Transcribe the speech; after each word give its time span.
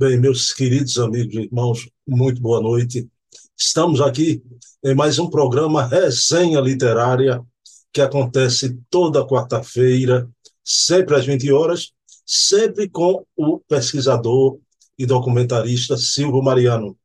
Bem, 0.00 0.18
meus 0.18 0.50
queridos 0.54 0.96
amigos 0.96 1.34
e 1.34 1.40
irmãos, 1.40 1.86
muito 2.08 2.40
boa 2.40 2.58
noite. 2.58 3.06
Estamos 3.54 4.00
aqui 4.00 4.42
em 4.82 4.94
mais 4.94 5.18
um 5.18 5.28
programa 5.28 5.86
Resenha 5.86 6.58
Literária, 6.58 7.44
que 7.92 8.00
acontece 8.00 8.80
toda 8.88 9.26
quarta-feira, 9.26 10.26
sempre 10.64 11.14
às 11.16 11.26
20 11.26 11.52
horas, 11.52 11.92
sempre 12.24 12.88
com 12.88 13.26
o 13.36 13.60
pesquisador 13.68 14.58
e 14.98 15.04
documentarista 15.04 15.98
Silvio 15.98 16.42
Mariano. 16.42 16.96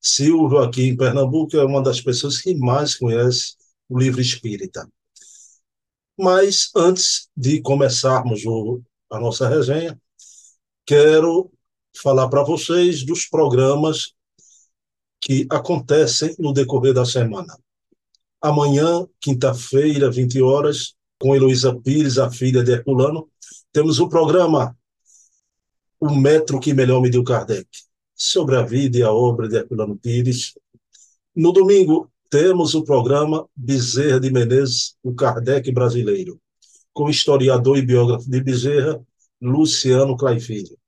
Silvio, 0.00 0.58
aqui 0.58 0.88
em 0.88 0.96
Pernambuco, 0.96 1.56
é 1.56 1.64
uma 1.64 1.80
das 1.80 2.00
pessoas 2.00 2.38
que 2.38 2.56
mais 2.56 2.96
conhece 2.96 3.54
o 3.88 3.96
livro 3.96 4.20
espírita. 4.20 4.84
Mas 6.18 6.70
antes 6.74 7.28
de 7.36 7.62
começarmos 7.62 8.44
o, 8.44 8.82
a 9.08 9.20
nossa 9.20 9.48
resenha, 9.48 9.96
quero 10.84 11.48
falar 11.96 12.28
para 12.28 12.42
vocês 12.42 13.04
dos 13.04 13.26
programas 13.26 14.14
que 15.20 15.46
acontecem 15.50 16.34
no 16.38 16.52
decorrer 16.52 16.94
da 16.94 17.04
semana. 17.04 17.56
Amanhã, 18.40 19.06
quinta-feira, 19.20 20.10
20 20.10 20.40
horas, 20.40 20.94
com 21.20 21.36
Heloísa 21.36 21.78
Pires, 21.78 22.16
a 22.16 22.30
filha 22.30 22.64
de 22.64 22.72
Herculano, 22.72 23.28
temos 23.70 24.00
o 24.00 24.08
programa 24.08 24.74
O 26.00 26.14
Metro 26.14 26.58
que 26.58 26.72
Melhor 26.72 27.02
Mediu 27.02 27.22
Kardec, 27.22 27.68
sobre 28.14 28.56
a 28.56 28.62
vida 28.62 28.98
e 28.98 29.02
a 29.02 29.12
obra 29.12 29.46
de 29.46 29.56
Herculano 29.56 29.96
Pires. 29.96 30.54
No 31.36 31.52
domingo, 31.52 32.10
temos 32.30 32.74
o 32.74 32.82
programa 32.82 33.46
Bezerra 33.54 34.18
de 34.18 34.30
Menezes, 34.30 34.96
o 35.02 35.14
Kardec 35.14 35.70
brasileiro, 35.70 36.40
com 36.94 37.04
o 37.04 37.10
historiador 37.10 37.76
e 37.76 37.82
biógrafo 37.82 38.30
de 38.30 38.40
Bezerra, 38.40 38.98
Luciano 39.42 40.16
Claifilho. 40.16 40.79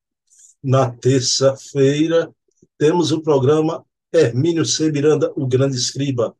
Na 0.62 0.88
terça-feira, 0.88 2.32
temos 2.78 3.10
o 3.10 3.20
programa 3.20 3.84
Hermínio 4.12 4.64
C. 4.64 4.92
Miranda, 4.92 5.32
o 5.34 5.44
Grande 5.44 5.76
Escriba, 5.76 6.36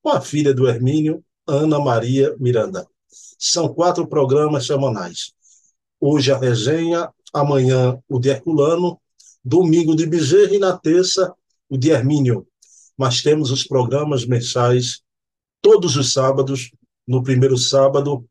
com 0.00 0.10
a 0.10 0.20
filha 0.20 0.54
do 0.54 0.68
Hermínio, 0.68 1.24
Ana 1.44 1.80
Maria 1.80 2.36
Miranda. 2.38 2.86
São 3.36 3.68
quatro 3.74 4.06
programas 4.06 4.66
semanais. 4.66 5.32
Hoje 6.00 6.30
a 6.30 6.38
resenha, 6.38 7.10
amanhã 7.32 7.98
o 8.08 8.20
de 8.20 8.28
Herculano, 8.28 9.00
domingo 9.44 9.96
de 9.96 10.06
Bezerra 10.06 10.54
e 10.54 10.58
na 10.58 10.78
terça 10.78 11.34
o 11.68 11.76
de 11.76 11.90
Hermínio. 11.90 12.46
Mas 12.96 13.22
temos 13.22 13.50
os 13.50 13.64
programas 13.64 14.24
mensais 14.24 15.00
todos 15.60 15.96
os 15.96 16.12
sábados. 16.12 16.70
No 17.06 17.24
primeiro 17.24 17.58
sábado, 17.58 18.24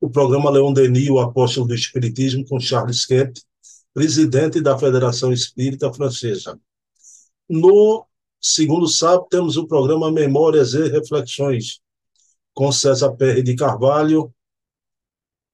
o 0.00 0.08
programa 0.08 0.50
Leão 0.50 0.72
Denis, 0.72 1.10
o 1.10 1.18
apóstolo 1.18 1.66
do 1.66 1.74
Espiritismo, 1.74 2.46
com 2.46 2.58
Charles 2.58 3.04
Kemp, 3.04 3.36
presidente 3.94 4.60
da 4.60 4.76
Federação 4.76 5.32
Espírita 5.32 5.92
Francesa. 5.92 6.58
No 7.48 8.04
segundo 8.40 8.88
sábado, 8.88 9.28
temos 9.30 9.56
o 9.56 9.68
programa 9.68 10.10
Memórias 10.10 10.74
e 10.74 10.88
Reflexões, 10.88 11.80
com 12.52 12.72
César 12.72 13.12
Perry 13.12 13.42
de 13.42 13.54
Carvalho, 13.54 14.34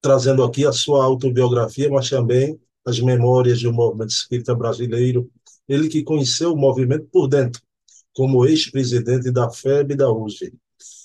trazendo 0.01 0.43
aqui 0.43 0.65
a 0.65 0.73
sua 0.73 1.05
autobiografia, 1.05 1.91
mas 1.91 2.09
também 2.09 2.59
as 2.87 2.99
memórias 2.99 3.61
do 3.61 3.73
movimento 3.73 4.11
espírita 4.11 4.55
brasileiro. 4.55 5.31
Ele 5.69 5.89
que 5.89 6.03
conheceu 6.03 6.55
o 6.55 6.57
movimento 6.57 7.07
por 7.13 7.29
dentro, 7.29 7.61
como 8.15 8.47
ex-presidente 8.47 9.31
da 9.31 9.51
FEB 9.51 9.93
e 9.93 9.97
da 9.97 10.11
USE. 10.11 10.53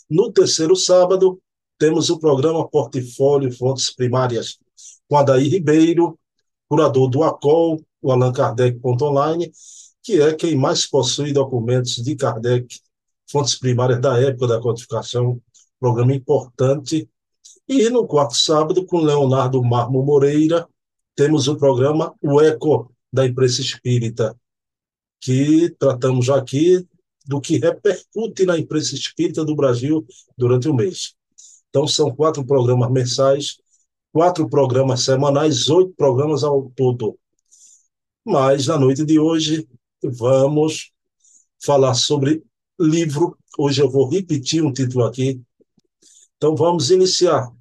No 0.09 0.31
terceiro 0.31 0.75
sábado, 0.75 1.39
temos 1.77 2.09
o 2.09 2.17
programa 2.17 2.67
Portfólio 2.67 3.51
Fontes 3.51 3.93
Primárias, 3.93 4.57
com 5.09 5.17
Adair 5.17 5.51
Ribeiro, 5.51 6.17
curador 6.67 7.09
do 7.09 7.23
ACOL, 7.23 7.81
o 8.01 8.11
Allan 8.11 8.31
Kardec.online, 8.31 9.51
que 10.03 10.21
é 10.21 10.33
quem 10.33 10.55
mais 10.55 10.85
possui 10.85 11.33
documentos 11.33 11.95
de 11.95 12.15
Kardec, 12.15 12.79
fontes 13.29 13.55
primárias 13.55 13.99
da 13.99 14.19
época 14.19 14.47
da 14.47 14.61
codificação, 14.61 15.41
programa 15.79 16.13
importante. 16.13 17.09
E 17.67 17.89
no 17.89 18.05
quarto 18.05 18.35
sábado, 18.35 18.85
com 18.85 18.99
Leonardo 18.99 19.63
Marmo 19.63 20.03
Moreira, 20.03 20.67
temos 21.15 21.47
o 21.47 21.57
programa 21.57 22.13
O 22.21 22.39
Eco 22.41 22.91
da 23.11 23.25
Imprensa 23.25 23.61
Espírita, 23.61 24.35
que 25.19 25.69
tratamos 25.79 26.29
aqui 26.29 26.85
do 27.25 27.41
que 27.41 27.57
repercute 27.57 28.45
na 28.45 28.57
imprensa 28.57 28.93
espírita 28.93 29.43
do 29.43 29.55
Brasil 29.55 30.05
durante 30.37 30.69
o 30.69 30.73
mês. 30.73 31.15
Então, 31.69 31.87
são 31.87 32.13
quatro 32.15 32.45
programas 32.45 32.91
mensais 32.91 33.57
quatro 34.15 34.47
programas 34.49 35.03
semanais, 35.03 35.67
oito 35.67 35.93
programas 35.93 36.41
ao 36.41 36.71
todo. 36.73 37.19
Mas 38.23 38.65
na 38.65 38.79
noite 38.79 39.03
de 39.03 39.19
hoje 39.19 39.67
vamos 40.01 40.93
falar 41.61 41.93
sobre 41.95 42.41
livro. 42.79 43.37
Hoje 43.57 43.81
eu 43.81 43.91
vou 43.91 44.07
repetir 44.07 44.63
um 44.63 44.71
título 44.71 45.03
aqui. 45.03 45.41
Então 46.37 46.55
vamos 46.55 46.91
iniciar 46.91 47.51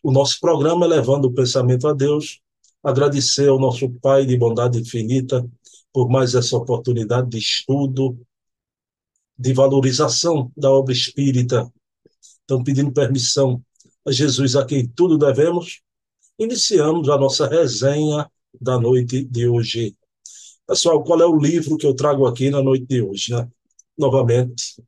o 0.00 0.12
nosso 0.12 0.38
programa 0.38 0.86
levando 0.86 1.24
o 1.24 1.34
pensamento 1.34 1.88
a 1.88 1.92
Deus, 1.92 2.38
agradecer 2.80 3.48
ao 3.48 3.58
nosso 3.58 3.90
Pai 3.94 4.24
de 4.24 4.38
bondade 4.38 4.78
infinita 4.78 5.44
por 5.92 6.08
mais 6.08 6.36
essa 6.36 6.56
oportunidade 6.56 7.30
de 7.30 7.38
estudo, 7.38 8.16
de 9.36 9.52
valorização 9.52 10.52
da 10.56 10.70
obra 10.70 10.92
espírita. 10.92 11.68
Então, 12.44 12.62
pedindo 12.62 12.92
permissão 12.92 13.60
Jesus 14.10 14.56
a 14.56 14.64
quem 14.64 14.86
tudo 14.86 15.18
devemos, 15.18 15.80
iniciamos 16.38 17.08
a 17.08 17.18
nossa 17.18 17.46
resenha 17.46 18.30
da 18.60 18.78
noite 18.78 19.24
de 19.24 19.46
hoje. 19.46 19.96
Pessoal, 20.66 21.02
qual 21.02 21.20
é 21.20 21.26
o 21.26 21.38
livro 21.38 21.76
que 21.76 21.86
eu 21.86 21.94
trago 21.94 22.26
aqui 22.26 22.50
na 22.50 22.62
noite 22.62 22.86
de 22.86 23.02
hoje? 23.02 23.32
Né? 23.32 23.48
Novamente, 23.96 24.82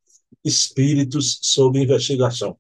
Espíritos 0.45 1.39
sob 1.43 1.79
Investigação, 1.79 2.57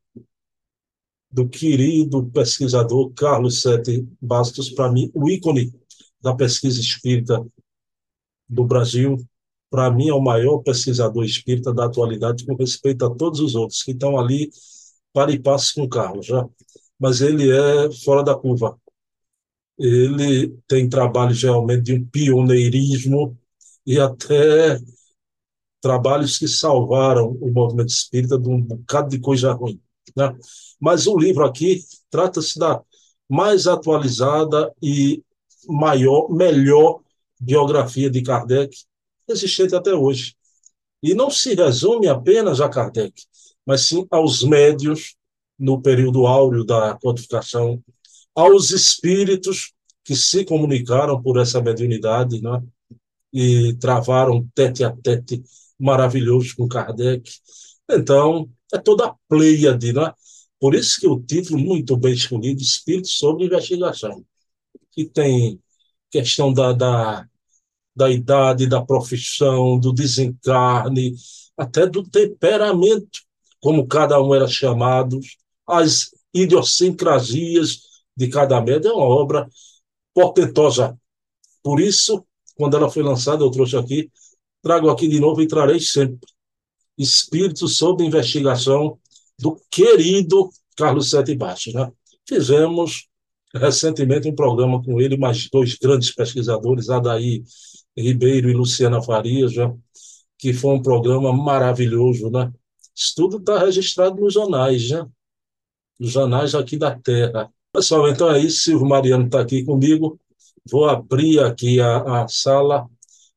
do 1.30 1.48
querido 1.48 2.26
pesquisador 2.26 3.10
Carlos 3.14 3.62
Sete 3.62 4.06
Bastos, 4.20 4.70
para 4.70 4.90
mim, 4.90 5.10
o 5.14 5.30
ícone 5.30 5.72
da 6.20 6.34
pesquisa 6.34 6.80
espírita 6.80 7.44
do 8.48 8.64
Brasil. 8.64 9.16
Para 9.70 9.90
mim, 9.90 10.08
é 10.08 10.12
o 10.12 10.20
maior 10.20 10.58
pesquisador 10.58 11.24
espírita 11.24 11.72
da 11.72 11.86
atualidade, 11.86 12.44
com 12.44 12.54
respeito 12.56 13.06
a 13.06 13.14
todos 13.14 13.38
os 13.40 13.54
outros 13.54 13.82
que 13.82 13.92
estão 13.92 14.18
ali 14.18 14.50
para 15.12 15.32
e 15.32 15.38
passe 15.38 15.74
com 15.74 15.82
o 15.82 15.88
Carlos, 15.88 16.26
já. 16.26 16.46
mas 16.98 17.20
ele 17.20 17.50
é 17.50 17.90
fora 18.04 18.22
da 18.22 18.34
curva. 18.34 18.78
Ele 19.78 20.48
tem 20.68 20.88
trabalhos 20.88 21.42
realmente 21.42 21.82
de 21.84 21.94
um 21.94 22.04
pioneirismo 22.06 23.36
e 23.86 23.98
até 23.98 24.78
trabalhos 25.80 26.38
que 26.38 26.46
salvaram 26.46 27.30
o 27.40 27.50
movimento 27.50 27.88
espírita 27.88 28.38
de 28.38 28.48
um 28.48 28.60
bocado 28.60 29.08
de 29.08 29.18
coisa 29.18 29.52
ruim. 29.52 29.80
Né? 30.16 30.36
Mas 30.78 31.06
o 31.06 31.18
livro 31.18 31.44
aqui 31.44 31.82
trata-se 32.10 32.58
da 32.58 32.82
mais 33.28 33.66
atualizada 33.66 34.72
e 34.82 35.22
maior, 35.68 36.28
melhor 36.30 37.00
biografia 37.40 38.10
de 38.10 38.22
Kardec 38.22 38.76
existente 39.28 39.74
até 39.74 39.94
hoje. 39.94 40.34
E 41.02 41.14
não 41.14 41.30
se 41.30 41.54
resume 41.54 42.08
apenas 42.08 42.60
a 42.60 42.68
Kardec 42.68 43.14
mas 43.70 43.82
sim 43.82 44.04
aos 44.10 44.42
médios 44.42 45.14
no 45.56 45.80
período 45.80 46.26
áureo 46.26 46.64
da 46.64 46.98
codificação, 47.00 47.80
aos 48.34 48.72
espíritos 48.72 49.72
que 50.02 50.16
se 50.16 50.44
comunicaram 50.44 51.22
por 51.22 51.38
essa 51.38 51.62
mediunidade, 51.62 52.42
né? 52.42 52.60
e 53.32 53.72
travaram 53.74 54.44
tete 54.56 54.82
a 54.82 54.90
tete 54.90 55.40
maravilhoso 55.78 56.56
com 56.56 56.66
Kardec. 56.66 57.30
Então, 57.88 58.50
é 58.74 58.78
toda 58.78 59.06
a 59.06 59.14
pleiade, 59.28 59.92
né? 59.92 60.12
Por 60.58 60.74
isso 60.74 61.00
que 61.00 61.06
o 61.06 61.20
título, 61.20 61.56
muito 61.56 61.96
bem 61.96 62.12
escolhido, 62.12 62.60
Espírito 62.60 63.06
sobre 63.06 63.44
Investigação, 63.44 64.24
que 64.90 65.04
tem 65.04 65.60
questão 66.10 66.52
da, 66.52 66.72
da, 66.72 67.24
da 67.94 68.10
idade, 68.10 68.66
da 68.66 68.84
profissão, 68.84 69.78
do 69.78 69.92
desencarne, 69.92 71.14
até 71.56 71.86
do 71.86 72.02
temperamento 72.02 73.29
como 73.60 73.86
cada 73.86 74.20
um 74.20 74.34
era 74.34 74.48
chamado, 74.48 75.20
as 75.66 76.10
idiosincrasias 76.32 77.80
de 78.16 78.28
cada 78.28 78.60
médio, 78.60 78.90
é 78.90 78.92
uma 78.92 79.04
obra 79.04 79.48
portentosa. 80.14 80.98
Por 81.62 81.80
isso, 81.80 82.24
quando 82.56 82.76
ela 82.76 82.90
foi 82.90 83.02
lançada, 83.02 83.44
eu 83.44 83.50
trouxe 83.50 83.76
aqui, 83.76 84.10
trago 84.62 84.90
aqui 84.90 85.08
de 85.08 85.20
novo 85.20 85.42
e 85.42 85.48
trarei 85.48 85.80
sempre. 85.80 86.28
Espírito 86.96 87.66
sob 87.68 88.04
investigação 88.04 88.98
do 89.38 89.58
querido 89.70 90.50
Carlos 90.76 91.10
Sete 91.10 91.34
Baixo. 91.34 91.72
Né? 91.72 91.90
Fizemos 92.28 93.08
recentemente 93.54 94.28
um 94.28 94.34
programa 94.34 94.82
com 94.82 95.00
ele, 95.00 95.16
mais 95.16 95.48
dois 95.50 95.74
grandes 95.76 96.14
pesquisadores, 96.14 96.88
Adaí 96.88 97.42
Ribeiro 97.96 98.48
e 98.50 98.54
Luciana 98.54 99.02
Farias, 99.02 99.54
né? 99.56 99.74
que 100.38 100.52
foi 100.52 100.74
um 100.74 100.82
programa 100.82 101.32
maravilhoso, 101.32 102.30
né? 102.30 102.50
Isso 103.00 103.14
tudo 103.16 103.38
está 103.38 103.58
registrado 103.58 104.20
nos 104.20 104.34
jornais, 104.34 104.90
né? 104.90 105.06
Nos 105.98 106.12
jornais 106.12 106.54
aqui 106.54 106.76
da 106.78 106.94
Terra. 106.98 107.50
Pessoal, 107.72 108.08
então 108.08 108.30
é 108.30 108.38
isso. 108.40 108.62
Silvio 108.62 108.86
Mariano 108.86 109.26
está 109.26 109.40
aqui 109.40 109.64
comigo 109.64 110.20
Vou 110.70 110.88
abrir 110.88 111.40
aqui 111.40 111.80
a, 111.80 112.24
a 112.24 112.28
sala 112.28 112.88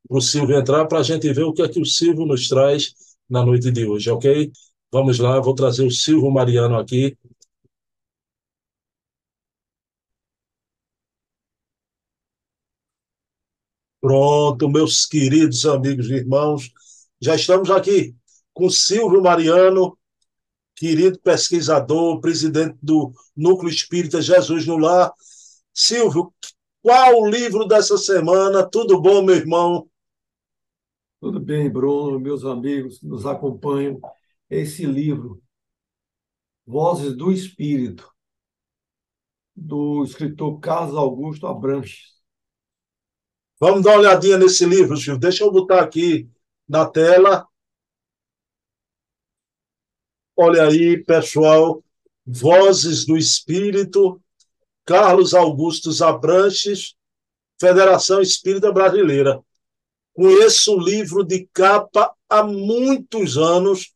para 0.08 0.18
o 0.18 0.20
Silvio 0.20 0.56
entrar 0.58 0.86
para 0.86 0.98
a 1.00 1.02
gente 1.02 1.32
ver 1.32 1.44
o 1.44 1.52
que 1.52 1.62
é 1.62 1.68
que 1.68 1.80
o 1.80 1.84
Silvio 1.86 2.26
nos 2.26 2.48
traz 2.48 2.94
na 3.28 3.44
noite 3.44 3.70
de 3.70 3.86
hoje, 3.86 4.10
ok? 4.10 4.52
Vamos 4.92 5.18
lá, 5.18 5.40
vou 5.40 5.54
trazer 5.54 5.84
o 5.86 5.90
Silvio 5.90 6.30
Mariano 6.30 6.76
aqui. 6.78 7.16
Pronto, 14.00 14.68
meus 14.68 15.06
queridos 15.06 15.64
amigos 15.64 16.10
e 16.10 16.14
irmãos, 16.14 16.70
já 17.20 17.34
estamos 17.34 17.70
aqui 17.70 18.14
com 18.54 18.70
Silvio 18.70 19.20
Mariano, 19.20 19.98
querido 20.76 21.18
pesquisador, 21.18 22.20
presidente 22.20 22.78
do 22.80 23.12
Núcleo 23.36 23.68
Espírita 23.68 24.22
Jesus 24.22 24.64
no 24.66 24.78
Lar. 24.78 25.12
Silvio, 25.72 26.32
qual 26.80 27.20
o 27.20 27.28
livro 27.28 27.66
dessa 27.66 27.98
semana? 27.98 28.68
Tudo 28.68 29.00
bom, 29.00 29.22
meu 29.22 29.34
irmão? 29.34 29.90
Tudo 31.20 31.40
bem, 31.40 31.70
Bruno, 31.70 32.20
meus 32.20 32.44
amigos 32.44 32.98
que 32.98 33.06
nos 33.06 33.26
acompanham. 33.26 34.00
Esse 34.48 34.86
livro, 34.86 35.42
Vozes 36.66 37.16
do 37.16 37.32
Espírito, 37.32 38.08
do 39.56 40.04
escritor 40.04 40.60
Carlos 40.60 40.96
Augusto 40.96 41.46
Abranches. 41.46 42.14
Vamos 43.58 43.82
dar 43.82 43.92
uma 43.92 44.00
olhadinha 44.00 44.36
nesse 44.36 44.64
livro, 44.66 44.96
Silvio. 44.96 45.18
Deixa 45.18 45.44
eu 45.44 45.50
botar 45.50 45.80
aqui 45.80 46.28
na 46.68 46.86
tela. 46.86 47.46
Olha 50.36 50.66
aí, 50.66 51.02
pessoal, 51.04 51.80
Vozes 52.26 53.06
do 53.06 53.16
Espírito, 53.16 54.20
Carlos 54.84 55.32
Augusto 55.32 55.90
Abranches, 56.04 56.96
Federação 57.60 58.20
Espírita 58.20 58.72
Brasileira. 58.72 59.40
Conheço 60.12 60.74
o 60.74 60.80
livro 60.80 61.22
de 61.22 61.48
capa 61.52 62.12
há 62.28 62.42
muitos 62.42 63.38
anos. 63.38 63.92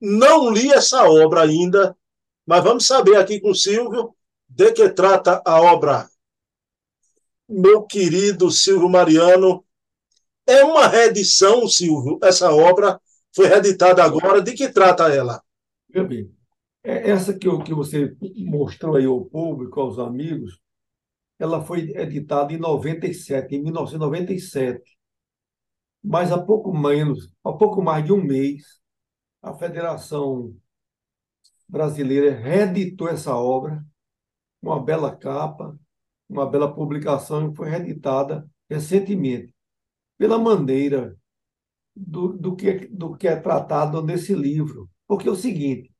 Não 0.00 0.50
li 0.50 0.72
essa 0.72 1.08
obra 1.08 1.42
ainda, 1.42 1.96
mas 2.46 2.62
vamos 2.62 2.86
saber 2.86 3.16
aqui 3.16 3.40
com 3.40 3.50
o 3.50 3.54
Silvio 3.54 4.14
de 4.48 4.70
que 4.72 4.88
trata 4.90 5.42
a 5.44 5.60
obra. 5.60 6.08
Meu 7.48 7.82
querido 7.82 8.48
Silvio 8.50 8.88
Mariano, 8.88 9.64
é 10.46 10.62
uma 10.62 10.86
reedição, 10.86 11.66
Silvio, 11.66 12.18
essa 12.22 12.52
obra 12.52 13.00
foi 13.34 13.46
reeditada 13.46 14.04
agora. 14.04 14.40
De 14.40 14.52
que 14.52 14.68
trata 14.68 15.12
ela? 15.12 15.43
Bem, 16.02 16.30
é, 16.82 17.10
essa 17.10 17.32
que, 17.38 17.48
que 17.64 17.74
você 17.74 18.16
mostrou 18.38 18.96
aí 18.96 19.06
ao 19.06 19.24
público, 19.24 19.80
aos 19.80 19.98
amigos, 19.98 20.60
ela 21.38 21.64
foi 21.64 21.90
editada 21.96 22.52
em 22.52 22.58
97, 22.58 23.54
em 23.54 23.62
1997 23.62 24.94
mas 26.04 26.30
há 26.30 26.38
pouco 26.40 26.76
menos, 26.76 27.30
há 27.42 27.50
pouco 27.50 27.82
mais 27.82 28.04
de 28.04 28.12
um 28.12 28.22
mês, 28.22 28.78
a 29.40 29.54
Federação 29.54 30.54
Brasileira 31.66 32.34
reeditou 32.34 33.08
essa 33.08 33.34
obra, 33.34 33.82
uma 34.60 34.82
bela 34.82 35.16
capa, 35.16 35.78
uma 36.28 36.48
bela 36.48 36.72
publicação 36.72 37.50
que 37.50 37.56
foi 37.56 37.70
reeditada 37.70 38.46
recentemente, 38.68 39.54
pela 40.18 40.38
maneira 40.38 41.16
do, 41.96 42.34
do, 42.34 42.54
que, 42.54 42.86
do 42.88 43.16
que 43.16 43.26
é 43.26 43.36
tratado 43.36 44.02
nesse 44.02 44.34
livro. 44.34 44.90
Porque 45.06 45.28
é 45.28 45.30
o 45.32 45.36
seguinte, 45.36 45.92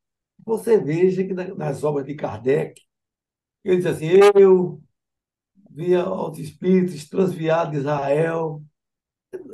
você 0.44 0.78
veja 0.78 1.24
que 1.24 1.34
nas 1.34 1.84
obras 1.84 2.06
de 2.06 2.14
Kardec, 2.14 2.80
ele 3.64 3.78
diz 3.78 3.86
assim, 3.86 4.08
eu 4.34 4.82
via 5.70 6.08
os 6.08 6.38
espíritos 6.38 7.08
transviados 7.08 7.72
de 7.72 7.78
Israel, 7.78 8.62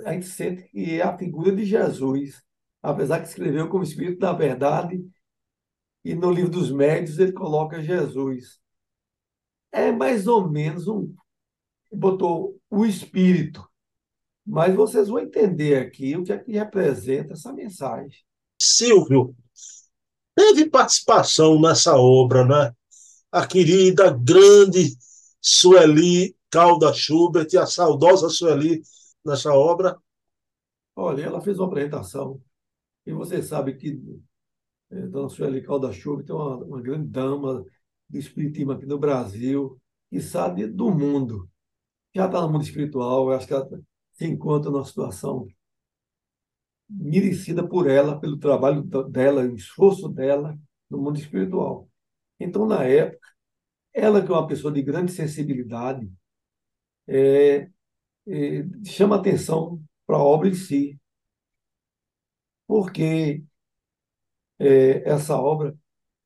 a 0.04 0.12
gente 0.12 0.26
sente 0.26 0.64
que 0.64 1.00
é 1.00 1.02
a 1.02 1.16
figura 1.16 1.54
de 1.54 1.64
Jesus, 1.64 2.42
apesar 2.82 3.20
que 3.20 3.28
escreveu 3.28 3.68
como 3.68 3.84
Espírito 3.84 4.18
da 4.18 4.32
Verdade, 4.32 5.02
e 6.04 6.14
no 6.14 6.30
livro 6.30 6.50
dos 6.50 6.70
médios 6.70 7.18
ele 7.18 7.32
coloca 7.32 7.82
Jesus. 7.82 8.60
É 9.72 9.92
mais 9.92 10.26
ou 10.26 10.48
menos 10.48 10.88
um. 10.88 11.14
botou 11.92 12.58
o 12.68 12.84
Espírito. 12.84 13.68
Mas 14.44 14.74
vocês 14.74 15.08
vão 15.08 15.20
entender 15.20 15.76
aqui 15.76 16.16
o 16.16 16.24
que 16.24 16.32
é 16.32 16.38
que 16.38 16.52
representa 16.52 17.34
essa 17.34 17.52
mensagem. 17.52 18.24
Silvio, 18.60 19.34
teve 20.34 20.68
participação 20.68 21.60
nessa 21.60 21.96
obra, 21.96 22.44
né? 22.44 22.74
A 23.32 23.46
querida, 23.46 24.10
grande 24.10 24.96
Sueli 25.40 26.36
Calda 26.50 26.92
Schubert, 26.92 27.48
a 27.56 27.66
saudosa 27.66 28.28
Sueli 28.28 28.82
nessa 29.24 29.52
obra? 29.52 29.96
Olha, 30.94 31.22
ela 31.22 31.40
fez 31.40 31.58
uma 31.58 31.68
apresentação 31.68 32.40
e 33.06 33.12
você 33.12 33.42
sabe 33.42 33.74
que 33.74 34.00
é, 34.90 35.06
Dona 35.06 35.28
Sueli 35.28 35.62
Calda 35.62 35.92
Chuva 35.92 36.22
tem 36.22 36.34
uma, 36.34 36.56
uma 36.56 36.80
grande 36.80 37.08
dama 37.08 37.64
do 38.08 38.18
espiritismo 38.18 38.72
aqui 38.72 38.84
no 38.84 38.98
Brasil 38.98 39.80
e 40.10 40.20
sabe 40.20 40.66
do 40.66 40.90
mundo. 40.90 41.48
Já 42.14 42.26
está 42.26 42.40
no 42.42 42.50
mundo 42.50 42.64
espiritual, 42.64 43.28
eu 43.28 43.36
acho 43.36 43.46
que 43.46 43.54
ela 43.54 43.68
se 44.12 44.26
encontra 44.26 44.70
numa 44.70 44.84
situação 44.84 45.46
merecida 46.90 47.66
por 47.66 47.88
ela, 47.88 48.20
pelo 48.20 48.38
trabalho 48.38 48.82
dela, 49.10 49.42
o 49.42 49.54
esforço 49.54 50.08
dela 50.08 50.58
no 50.90 50.98
mundo 50.98 51.18
espiritual. 51.18 51.88
Então, 52.38 52.66
na 52.66 52.84
época, 52.84 53.28
ela 53.92 54.24
que 54.24 54.30
é 54.30 54.34
uma 54.34 54.46
pessoa 54.46 54.72
de 54.72 54.82
grande 54.82 55.12
sensibilidade, 55.12 56.10
é, 57.06 57.70
chama 58.84 59.16
atenção 59.16 59.82
para 60.06 60.16
a 60.16 60.22
obra 60.22 60.48
em 60.48 60.54
si, 60.54 60.98
porque 62.66 63.44
é, 64.58 65.08
essa 65.08 65.36
obra 65.36 65.76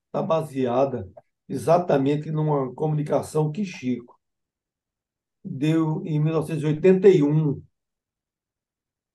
está 0.07 0.23
baseada 0.23 1.11
exatamente 1.49 2.31
numa 2.31 2.73
comunicação 2.75 3.51
que 3.53 3.65
Chico 3.65 4.19
deu 5.45 6.03
em 6.07 6.19
1981 6.21 7.63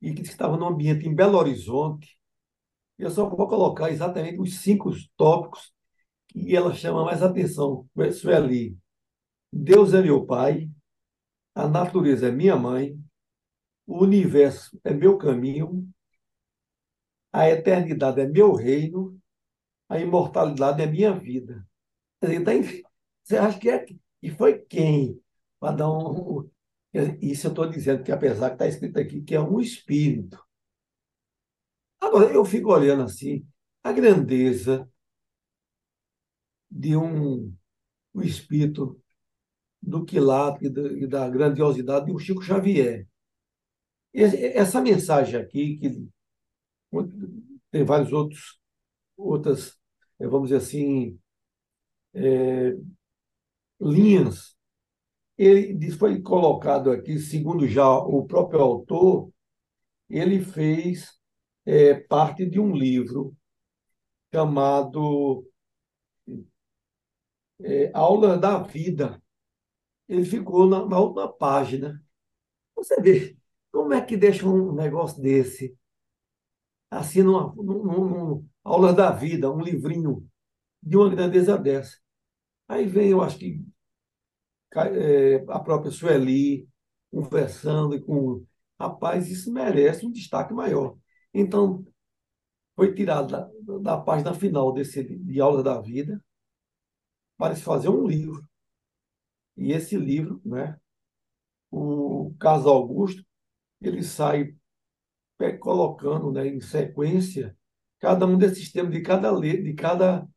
e 0.01 0.13
que 0.13 0.21
estava 0.21 0.57
no 0.57 0.67
ambiente 0.67 1.07
em 1.07 1.13
Belo 1.13 1.37
Horizonte. 1.37 2.17
Eu 2.97 3.09
só 3.09 3.27
vou 3.29 3.47
colocar 3.47 3.89
exatamente 3.89 4.39
os 4.39 4.59
cinco 4.59 4.91
tópicos 5.15 5.73
que 6.27 6.55
ela 6.55 6.73
chama 6.73 7.05
mais 7.05 7.21
atenção. 7.23 7.87
Isso 7.97 8.29
é 8.29 8.35
ali. 8.35 8.77
Deus 9.51 9.93
é 9.93 10.01
meu 10.01 10.25
Pai, 10.25 10.69
a 11.55 11.67
natureza 11.67 12.27
é 12.27 12.31
minha 12.31 12.55
mãe, 12.55 12.99
o 13.87 14.03
universo 14.03 14.79
é 14.83 14.93
meu 14.93 15.17
caminho, 15.17 15.89
a 17.33 17.49
eternidade 17.49 18.21
é 18.21 18.27
meu 18.27 18.53
reino, 18.53 19.19
a 19.87 19.99
imortalidade 19.99 20.81
é 20.81 20.85
minha 20.85 21.11
vida. 21.13 21.67
Então, 22.21 22.53
você 23.23 23.37
acha 23.37 23.59
que 23.59 23.69
é. 23.69 23.85
E 24.21 24.29
foi 24.29 24.59
quem? 24.59 25.21
Para 25.59 25.77
dar 25.77 25.91
um. 25.91 26.49
Isso 27.21 27.47
eu 27.47 27.51
estou 27.51 27.69
dizendo 27.69 28.03
que, 28.03 28.11
apesar 28.11 28.49
que 28.49 28.55
está 28.55 28.67
escrito 28.67 28.99
aqui, 28.99 29.21
que 29.21 29.35
é 29.35 29.39
um 29.39 29.59
espírito. 29.59 30.43
Agora, 31.99 32.31
eu 32.33 32.43
fico 32.43 32.71
olhando 32.71 33.03
assim, 33.03 33.45
a 33.83 33.91
grandeza 33.91 34.89
de 36.69 36.95
um, 36.95 37.53
um 38.13 38.21
espírito 38.21 39.01
do 39.81 40.03
quilate 40.05 40.65
e 40.65 41.07
da 41.07 41.29
grandiosidade 41.29 42.11
do 42.11 42.19
Chico 42.19 42.41
Xavier. 42.41 43.07
Essa 44.13 44.81
mensagem 44.81 45.39
aqui, 45.39 45.77
que 45.77 46.09
tem 47.71 47.83
vários 47.83 48.11
outros, 48.11 48.59
outras, 49.15 49.79
eh, 50.19 50.27
vamos 50.27 50.49
dizer 50.49 50.63
assim, 50.63 51.19
é, 52.13 52.75
linhas, 53.79 54.57
ele 55.39 55.89
foi 55.91 56.21
colocado 56.21 56.91
aqui, 56.91 57.17
segundo 57.17 57.65
já 57.65 57.89
o 57.89 58.25
próprio 58.25 58.59
autor, 58.59 59.31
ele 60.09 60.41
fez 60.43 61.17
é, 61.65 61.95
parte 61.95 62.45
de 62.45 62.59
um 62.59 62.75
livro 62.75 63.33
chamado 64.33 65.45
é, 67.61 67.89
Aula 67.93 68.37
da 68.37 68.61
Vida, 68.61 69.21
ele 70.09 70.25
ficou 70.25 70.67
na, 70.67 70.85
na 70.85 70.99
última 70.99 71.31
página. 71.31 72.03
Você 72.75 72.99
vê 73.01 73.37
como 73.71 73.93
é 73.93 74.01
que 74.05 74.17
deixa 74.17 74.45
um 74.45 74.73
negócio 74.73 75.21
desse 75.21 75.77
assim 76.91 77.21
numa, 77.21 77.53
numa, 77.55 77.93
numa 77.93 78.45
aula 78.63 78.91
da 78.93 79.11
vida, 79.11 79.51
um 79.51 79.61
livrinho 79.61 80.27
de 80.83 80.97
uma 80.97 81.09
grandeza 81.09 81.57
dessa. 81.57 81.97
Aí 82.67 82.85
vem, 82.85 83.09
eu 83.11 83.21
acho 83.21 83.37
que 83.37 83.63
a 85.49 85.59
própria 85.59 85.91
Sueli 85.91 86.67
conversando 87.11 87.99
com. 88.03 88.45
Rapaz, 88.79 89.29
isso 89.29 89.51
merece 89.51 90.05
um 90.05 90.11
destaque 90.11 90.53
maior. 90.53 90.97
Então, 91.33 91.85
foi 92.75 92.93
tirado 92.93 93.27
da, 93.27 93.77
da 93.79 93.97
página 93.97 94.33
final 94.33 94.71
desse 94.71 95.03
de 95.03 95.41
aula 95.41 95.61
da 95.61 95.81
vida 95.81 96.23
para 97.37 97.55
se 97.55 97.61
fazer 97.61 97.89
um 97.89 98.07
livro. 98.07 98.47
E 99.57 99.73
esse 99.73 99.97
livro, 99.97 100.41
né, 100.45 100.79
Carlos 102.39 102.65
Augusto, 102.65 103.25
ele 103.81 104.03
sai 104.03 104.55
colocando 105.59 106.31
né, 106.31 106.47
em 106.47 106.59
sequência 106.59 107.55
cada 107.99 108.25
um 108.25 108.37
desses 108.37 108.71
temas 108.71 108.91
de 108.91 109.01
cada 109.01 109.31
de 109.39 109.73
cada 109.73 110.27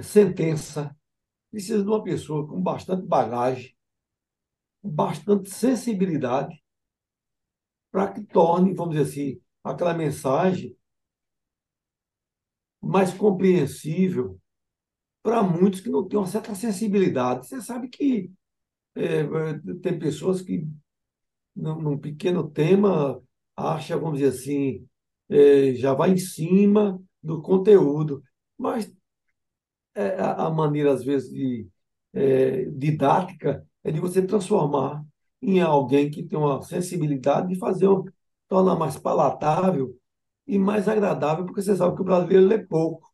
sentença. 0.00 0.94
Precisa 1.52 1.82
de 1.82 1.88
uma 1.88 2.02
pessoa 2.02 2.48
com 2.48 2.60
bastante 2.60 3.06
bagagem, 3.06 3.76
bastante 4.82 5.50
sensibilidade, 5.50 6.60
para 7.92 8.10
que 8.10 8.24
torne, 8.24 8.72
vamos 8.72 8.96
dizer 8.96 9.10
assim, 9.10 9.40
aquela 9.62 9.92
mensagem 9.92 10.74
mais 12.80 13.12
compreensível 13.12 14.40
para 15.22 15.42
muitos 15.42 15.82
que 15.82 15.90
não 15.90 16.08
têm 16.08 16.18
uma 16.18 16.26
certa 16.26 16.54
sensibilidade. 16.54 17.46
Você 17.46 17.60
sabe 17.60 17.88
que 17.88 18.32
é, 18.94 19.24
tem 19.82 19.98
pessoas 19.98 20.40
que, 20.40 20.66
num, 21.54 21.98
pequeno 21.98 22.50
tema, 22.50 23.22
acha, 23.54 23.96
vamos 23.96 24.20
dizer 24.20 24.30
assim, 24.30 24.88
é, 25.28 25.74
já 25.74 25.92
vai 25.92 26.12
em 26.12 26.16
cima 26.16 26.98
do 27.22 27.42
conteúdo, 27.42 28.22
mas 28.58 28.90
é, 29.94 30.20
a, 30.20 30.50
maneira, 30.50 30.92
às 30.92 31.04
vezes, 31.04 31.30
de, 31.30 31.68
é, 32.12 32.64
didática 32.66 33.66
é 33.84 33.90
de 33.90 34.00
você 34.00 34.22
transformar 34.24 35.04
em 35.40 35.60
alguém 35.60 36.10
que 36.10 36.22
tem 36.22 36.38
uma 36.38 36.62
sensibilidade 36.62 37.48
de 37.48 37.58
fazer, 37.58 37.88
um, 37.88 38.04
tornar 38.48 38.76
mais 38.76 38.98
palatável 38.98 39.98
e 40.46 40.58
mais 40.58 40.88
agradável, 40.88 41.44
porque 41.46 41.62
você 41.62 41.76
sabe 41.76 41.96
que 41.96 42.02
o 42.02 42.04
brasileiro 42.04 42.46
lê 42.46 42.58
pouco. 42.58 43.12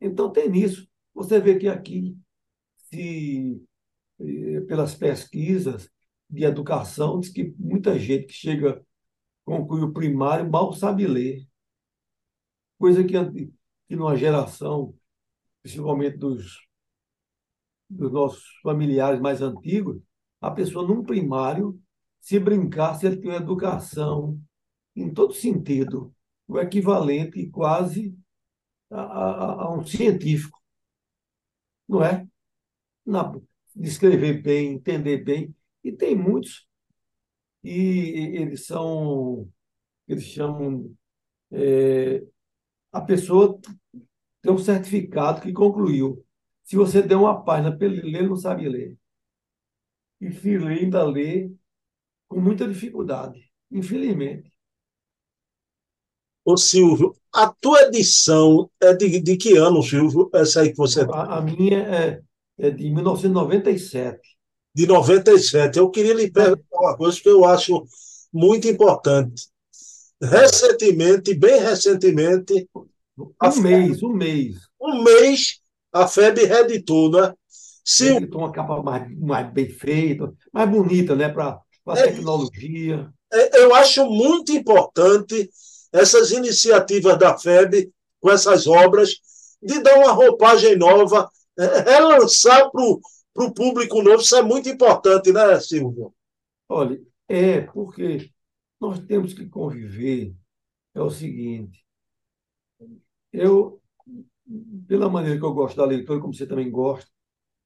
Então, 0.00 0.30
tem 0.32 0.48
nisso. 0.50 0.88
Você 1.14 1.40
vê 1.40 1.58
que 1.58 1.68
aqui, 1.68 2.16
se, 2.76 3.62
eh, 4.20 4.60
pelas 4.62 4.94
pesquisas 4.94 5.90
de 6.28 6.44
educação, 6.44 7.20
diz 7.20 7.30
que 7.30 7.54
muita 7.58 7.98
gente 7.98 8.26
que 8.26 8.32
chega, 8.34 8.84
conclui 9.44 9.82
o 9.82 9.92
primário, 9.92 10.50
mal 10.50 10.72
sabe 10.72 11.06
ler. 11.06 11.46
Coisa 12.78 13.04
que, 13.04 13.14
que 13.88 13.96
numa 13.96 14.16
geração, 14.16 14.94
principalmente 15.62 16.16
dos, 16.16 16.66
dos 17.88 18.12
nossos 18.12 18.44
familiares 18.62 19.20
mais 19.20 19.42
antigos, 19.42 20.00
a 20.40 20.50
pessoa 20.50 20.86
num 20.86 21.02
primário, 21.02 21.80
se 22.20 22.38
brincar, 22.38 22.94
se 22.94 23.06
ele 23.06 23.16
tem 23.16 23.32
educação 23.32 24.40
em 24.94 25.12
todo 25.12 25.32
sentido, 25.32 26.14
o 26.46 26.58
equivalente 26.58 27.48
quase 27.48 28.14
a, 28.90 29.00
a, 29.00 29.52
a 29.64 29.74
um 29.74 29.84
científico 29.86 30.62
não 31.92 32.04
é? 32.04 32.26
Na, 33.04 33.32
escrever 33.76 34.42
bem, 34.42 34.74
entender 34.74 35.18
bem. 35.18 35.54
E 35.84 35.92
tem 35.92 36.16
muitos, 36.16 36.66
e 37.62 38.38
eles 38.40 38.66
são, 38.66 39.48
eles 40.08 40.24
chamam, 40.24 40.94
é, 41.50 42.22
a 42.92 43.00
pessoa 43.00 43.60
tem 44.42 44.52
um 44.52 44.58
certificado 44.58 45.40
que 45.40 45.52
concluiu. 45.52 46.24
Se 46.64 46.76
você 46.76 47.00
der 47.00 47.16
uma 47.16 47.42
página 47.44 47.76
para 47.76 47.86
ele 47.86 48.02
ler, 48.02 48.18
ele 48.18 48.28
não 48.28 48.36
sabe 48.36 48.68
ler. 48.68 48.96
E 50.20 50.28
lê, 50.58 50.80
ainda 50.80 51.04
lê 51.04 51.50
com 52.28 52.40
muita 52.40 52.68
dificuldade, 52.68 53.50
infelizmente. 53.70 54.52
Ô 56.44 56.56
Silvio, 56.56 57.14
a 57.32 57.48
tua 57.48 57.82
edição 57.82 58.68
é 58.80 58.92
de, 58.92 59.20
de 59.20 59.36
que 59.36 59.56
ano, 59.56 59.82
Silvio? 59.82 60.28
Essa 60.34 60.62
aí 60.62 60.70
que 60.70 60.76
você. 60.76 61.02
A, 61.02 61.38
a 61.38 61.40
minha 61.40 61.78
é, 61.78 62.22
é 62.58 62.70
de 62.70 62.90
1997. 62.90 64.20
De 64.74 64.86
97. 64.86 65.78
Eu 65.78 65.90
queria 65.90 66.14
lhe 66.14 66.30
perguntar 66.30 66.78
uma 66.78 66.96
coisa 66.96 67.20
que 67.20 67.28
eu 67.28 67.44
acho 67.44 67.84
muito 68.32 68.66
importante. 68.66 69.48
Recentemente, 70.20 71.34
bem 71.34 71.60
recentemente. 71.60 72.68
Um 73.42 73.60
mês, 73.60 74.02
um 74.02 74.12
mês. 74.12 74.56
Um 74.80 75.02
mês, 75.02 75.60
a 75.92 76.06
FEB 76.06 76.44
reeditou, 76.44 77.10
né? 77.10 77.32
Se... 77.84 78.10
Reeditou 78.10 78.40
uma 78.40 78.52
capa 78.52 78.82
mais, 78.82 79.18
mais 79.18 79.52
bem 79.52 79.68
feita, 79.68 80.32
mais 80.52 80.68
bonita, 80.68 81.14
né? 81.14 81.28
Para 81.28 81.60
a 81.86 81.98
é, 81.98 82.02
tecnologia. 82.08 83.10
É, 83.32 83.62
eu 83.62 83.74
acho 83.74 84.04
muito 84.08 84.52
importante 84.52 85.50
essas 85.92 86.30
iniciativas 86.30 87.18
da 87.18 87.36
FEB, 87.38 87.92
com 88.20 88.30
essas 88.30 88.66
obras, 88.66 89.16
de 89.62 89.80
dar 89.80 89.98
uma 89.98 90.12
roupagem 90.12 90.76
nova, 90.76 91.28
relançar 91.86 92.70
para 92.70 93.44
o 93.44 93.52
público 93.52 94.02
novo, 94.02 94.22
isso 94.22 94.36
é 94.36 94.42
muito 94.42 94.68
importante, 94.68 95.32
né, 95.32 95.58
Silvio? 95.60 96.14
Olha, 96.68 97.00
é 97.28 97.60
porque 97.60 98.30
nós 98.80 98.98
temos 99.00 99.34
que 99.34 99.46
conviver. 99.46 100.34
É 100.94 101.00
o 101.00 101.08
seguinte, 101.08 101.82
eu, 103.32 103.80
pela 104.88 105.08
maneira 105.08 105.38
que 105.38 105.44
eu 105.44 105.54
gosto 105.54 105.76
da 105.76 105.84
leitura, 105.84 106.20
como 106.20 106.34
você 106.34 106.46
também 106.46 106.70
gosta, 106.70 107.10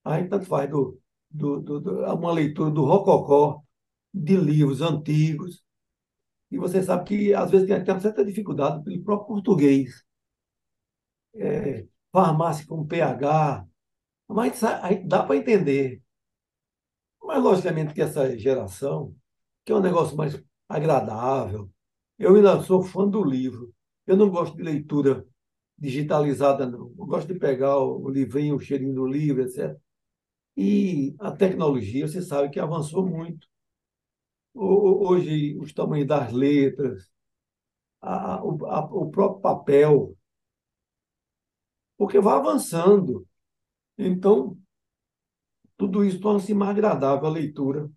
a 0.04 0.18
gente 0.18 0.30
tanto 0.30 0.46
faz 0.46 0.70
do, 0.70 1.00
do, 1.30 1.61
do, 1.61 1.80
do 1.80 2.14
uma 2.14 2.32
leitura 2.32 2.70
do 2.70 2.85
rococó, 2.85 3.62
de 4.12 4.37
livros 4.37 4.80
antigos, 4.80 5.62
e 6.50 6.58
você 6.58 6.82
sabe 6.82 7.04
que, 7.04 7.35
às 7.35 7.50
vezes, 7.50 7.66
tem 7.66 7.76
até 7.76 7.92
uma 7.92 8.00
certa 8.00 8.25
dificuldade 8.25 8.82
pelo 8.85 9.02
próprio 9.02 9.28
português. 9.28 10.04
É, 11.35 11.87
farmácia 12.12 12.66
com 12.66 12.87
PH, 12.87 13.66
mas 14.28 14.61
dá 15.06 15.23
para 15.23 15.37
entender. 15.37 16.02
Mas, 17.23 17.42
logicamente, 17.42 17.92
que 17.92 18.00
essa 18.00 18.38
geração, 18.38 19.14
que 19.64 19.73
é 19.73 19.75
um 19.75 19.80
negócio 19.80 20.16
mais 20.16 20.40
agradável, 20.68 21.70
eu 22.18 22.35
ainda 22.37 22.62
sou 22.62 22.82
fã 22.82 23.08
do 23.08 23.23
livro. 23.25 23.75
Eu 24.06 24.16
não 24.16 24.30
gosto 24.30 24.56
de 24.56 24.62
leitura 24.62 25.26
digitalizada, 25.78 26.66
não. 26.66 26.92
Eu 26.99 27.06
gosto 27.06 27.33
de 27.33 27.38
pegar 27.38 27.78
o 27.78 28.09
livrinho, 28.09 28.56
o 28.56 28.61
cheirinho 28.61 28.95
do 28.95 29.06
livro, 29.06 29.42
etc. 29.42 29.76
E 30.56 31.14
a 31.21 31.30
tecnologia, 31.33 32.09
você 32.09 32.23
sabe 32.23 32.50
que 32.50 32.61
avançou 32.61 33.06
muito 33.06 33.47
hoje 34.56 35.56
os 35.59 35.73
tamanhos 35.73 36.09
das 36.09 36.33
letras, 36.33 37.11
a, 38.00 38.37
a, 38.37 38.45
o 38.45 39.11
próprio 39.11 39.40
papel, 39.40 40.16
porque 41.97 42.21
vai 42.21 42.37
avançando. 42.37 43.26
Então, 43.99 44.59
tudo 45.76 46.04
isso 46.04 46.21
torna-se 46.21 46.54
mais 46.54 46.71
agradável 46.71 47.26
a 47.26 47.30
leitura 47.30 47.90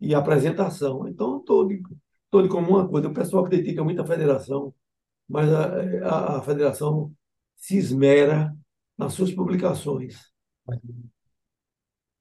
e 0.00 0.14
a 0.14 0.18
apresentação. 0.18 1.08
Então, 1.08 1.38
estou 1.38 1.66
de, 1.66 1.82
tô 2.30 2.42
de 2.42 2.48
comum 2.48 2.86
coisa, 2.88 3.08
o 3.08 3.14
pessoal 3.14 3.44
critica 3.44 3.84
muito 3.84 4.02
a 4.02 4.06
federação, 4.06 4.74
mas 5.28 5.52
a, 5.52 5.66
a, 6.04 6.38
a 6.38 6.42
federação 6.42 7.12
se 7.56 7.76
esmera 7.76 8.54
nas 8.98 9.14
suas 9.14 9.32
publicações. 9.32 10.16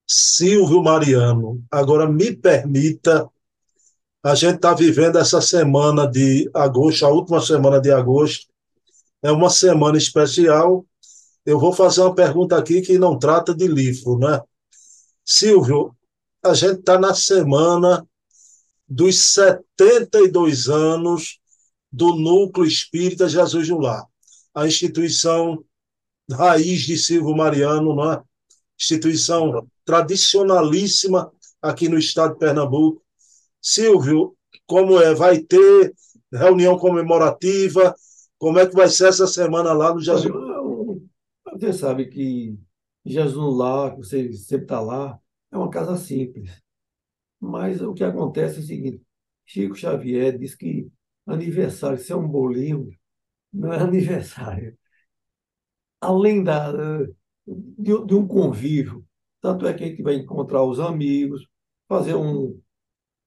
Silvio 0.08 0.84
Mariano, 0.84 1.64
agora 1.72 2.10
me 2.10 2.36
permita, 2.36 3.30
a 4.24 4.36
gente 4.36 4.56
está 4.56 4.74
vivendo 4.74 5.18
essa 5.18 5.42
semana 5.42 6.06
de 6.06 6.50
agosto, 6.54 7.06
a 7.06 7.10
última 7.10 7.42
semana 7.42 7.80
de 7.80 7.92
agosto, 7.92 8.48
é 9.24 9.32
uma 9.32 9.50
semana 9.50 9.98
especial. 9.98 10.86
Eu 11.46 11.60
vou 11.60 11.74
fazer 11.74 12.02
uma 12.02 12.14
pergunta 12.14 12.58
aqui 12.58 12.82
que 12.82 12.98
não 12.98 13.18
trata 13.18 13.54
de 13.56 13.68
livro, 13.68 14.18
né? 14.18 14.42
Silvio, 15.26 15.96
a 16.44 16.54
gente 16.54 16.80
está 16.80 17.00
na 17.00 17.14
semana 17.14 18.06
dos 18.88 19.18
72 19.34 20.68
anos 20.68 21.41
do 21.92 22.16
Núcleo 22.16 22.66
Espírita 22.66 23.28
Jesus 23.28 23.68
no 23.70 23.80
Lar, 23.80 24.06
a 24.54 24.66
instituição 24.66 25.64
raiz 26.32 26.82
de 26.82 26.98
Silvio 26.98 27.36
Mariano, 27.36 27.96
né? 27.96 28.22
instituição 28.80 29.68
tradicionalíssima 29.86 31.32
aqui 31.62 31.90
no 31.90 31.98
estado 31.98 32.34
de 32.34 32.40
Pernambuco. 32.40 33.04
Silvio, 33.62 34.36
como 34.66 35.00
é? 35.00 35.14
Vai 35.14 35.40
ter 35.40 35.94
reunião 36.32 36.78
comemorativa? 36.78 37.94
Como 38.38 38.58
é 38.58 38.66
que 38.66 38.74
vai 38.74 38.88
ser 38.88 39.10
essa 39.10 39.28
semana 39.28 39.74
lá 39.74 39.94
no 39.94 40.00
Jesus? 40.00 40.34
Você 41.54 41.74
sabe 41.74 42.08
que 42.08 42.58
Jesus 43.06 43.56
lá, 43.56 43.90
você 43.90 44.32
sempre 44.34 44.66
está 44.66 44.80
lá, 44.80 45.20
é 45.52 45.58
uma 45.58 45.70
casa 45.70 45.98
simples. 45.98 46.50
Mas 47.40 47.82
o 47.82 47.94
que 47.94 48.04
acontece 48.04 48.58
é 48.58 48.60
o 48.62 48.66
seguinte: 48.66 49.02
Chico 49.46 49.76
Xavier 49.76 50.38
diz 50.38 50.56
que 50.56 50.88
aniversário, 51.32 51.98
se 51.98 52.12
é 52.12 52.16
um 52.16 52.28
bolinho, 52.28 52.90
não 53.54 53.74
é 53.74 53.80
aniversário. 53.80 54.78
Além 56.00 56.44
da, 56.44 56.72
de, 57.46 58.06
de 58.06 58.16
um 58.16 58.28
convívio. 58.28 59.06
Tanto 59.42 59.66
é 59.68 59.74
que 59.74 59.84
a 59.84 59.88
gente 59.88 60.04
vai 60.04 60.16
encontrar 60.16 60.64
os 60.64 60.80
amigos, 60.80 61.48
fazer 61.88 62.16
um, 62.16 62.60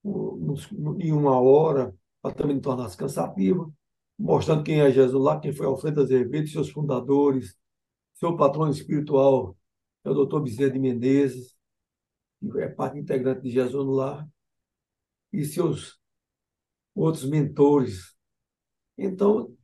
um, 0.05 0.55
em 1.01 1.13
uma 1.13 1.41
hora, 1.41 1.95
para 2.23 2.35
também 2.35 2.61
tornar-se 2.61 2.97
cansativo, 2.97 3.75
mostrando 4.19 4.63
quem 4.65 4.81
é 4.81 4.91
Jesus 4.91 5.23
lá, 5.23 5.41
quem 5.41 5.53
foi 5.53 5.67
Alfredo 5.67 6.03
Azevedo, 6.03 6.49
seus 6.49 6.71
fundadores, 6.71 7.57
seu 8.15 8.37
patrão 8.37 8.71
espiritual 8.71 9.57
é 10.05 10.11
o 10.11 10.15
doutor 10.15 10.43
Bezerra 10.43 10.71
de 10.73 10.79
Menezes, 10.79 11.57
que 12.41 12.61
é 12.61 12.69
parte 12.69 12.99
integrante 12.99 13.43
de 13.43 13.51
Jesus 13.51 13.87
Lar. 13.87 14.29
e 15.33 15.45
seus 15.45 15.99
outros 16.95 17.25
mentores. 17.25 18.15
Então, 18.97 19.55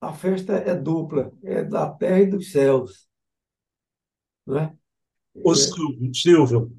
a 0.00 0.12
festa 0.12 0.52
é 0.52 0.74
dupla, 0.74 1.32
é 1.42 1.64
da 1.64 1.90
terra 1.90 2.20
e 2.20 2.26
dos 2.26 2.52
céus. 2.52 3.08
Não 4.46 4.58
é? 4.58 4.74
Ô, 5.34 5.54
Silvio, 5.54 6.14
Silvio, 6.14 6.72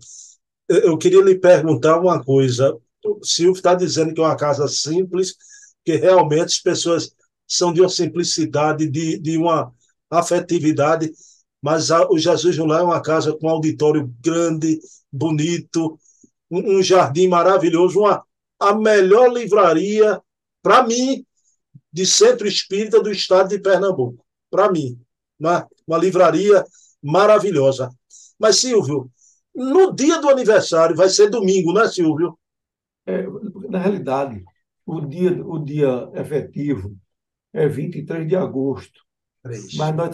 eu 0.69 0.97
queria 0.97 1.21
lhe 1.21 1.37
perguntar 1.37 1.99
uma 1.99 2.23
coisa. 2.23 2.77
O 3.03 3.23
Silvio 3.23 3.53
está 3.53 3.73
dizendo 3.73 4.13
que 4.13 4.21
é 4.21 4.23
uma 4.23 4.37
casa 4.37 4.67
simples, 4.67 5.35
que 5.83 5.95
realmente 5.95 6.45
as 6.45 6.59
pessoas 6.59 7.15
são 7.47 7.73
de 7.73 7.81
uma 7.81 7.89
simplicidade, 7.89 8.89
de, 8.89 9.19
de 9.19 9.37
uma 9.37 9.73
afetividade, 10.09 11.11
mas 11.61 11.91
a, 11.91 12.07
o 12.09 12.17
Jesus 12.17 12.57
Lar 12.57 12.81
é 12.81 12.83
uma 12.83 13.01
casa 13.01 13.35
com 13.35 13.47
um 13.47 13.49
auditório 13.49 14.13
grande, 14.21 14.79
bonito, 15.11 15.99
um, 16.49 16.77
um 16.77 16.83
jardim 16.83 17.27
maravilhoso, 17.27 17.99
uma, 17.99 18.23
a 18.59 18.73
melhor 18.73 19.31
livraria, 19.31 20.21
para 20.61 20.85
mim, 20.85 21.25
de 21.91 22.05
centro 22.05 22.47
espírita 22.47 23.01
do 23.01 23.11
estado 23.11 23.49
de 23.49 23.59
Pernambuco. 23.59 24.23
Para 24.49 24.71
mim, 24.71 24.99
uma, 25.39 25.67
uma 25.87 25.97
livraria 25.97 26.63
maravilhosa. 27.01 27.89
Mas, 28.39 28.57
Silvio, 28.57 29.09
no 29.53 29.95
dia 29.95 30.19
do 30.19 30.29
aniversário, 30.29 30.95
vai 30.95 31.09
ser 31.09 31.29
domingo, 31.29 31.71
não 31.71 31.83
é, 31.83 31.87
Silvio? 31.87 32.37
É, 33.05 33.25
na 33.69 33.79
realidade, 33.79 34.43
o 34.85 35.01
dia, 35.01 35.31
o 35.45 35.63
dia 35.63 36.09
efetivo 36.15 36.95
é 37.53 37.67
23 37.67 38.27
de 38.27 38.35
agosto. 38.35 39.01
Mas 39.43 39.95
nós 39.95 40.09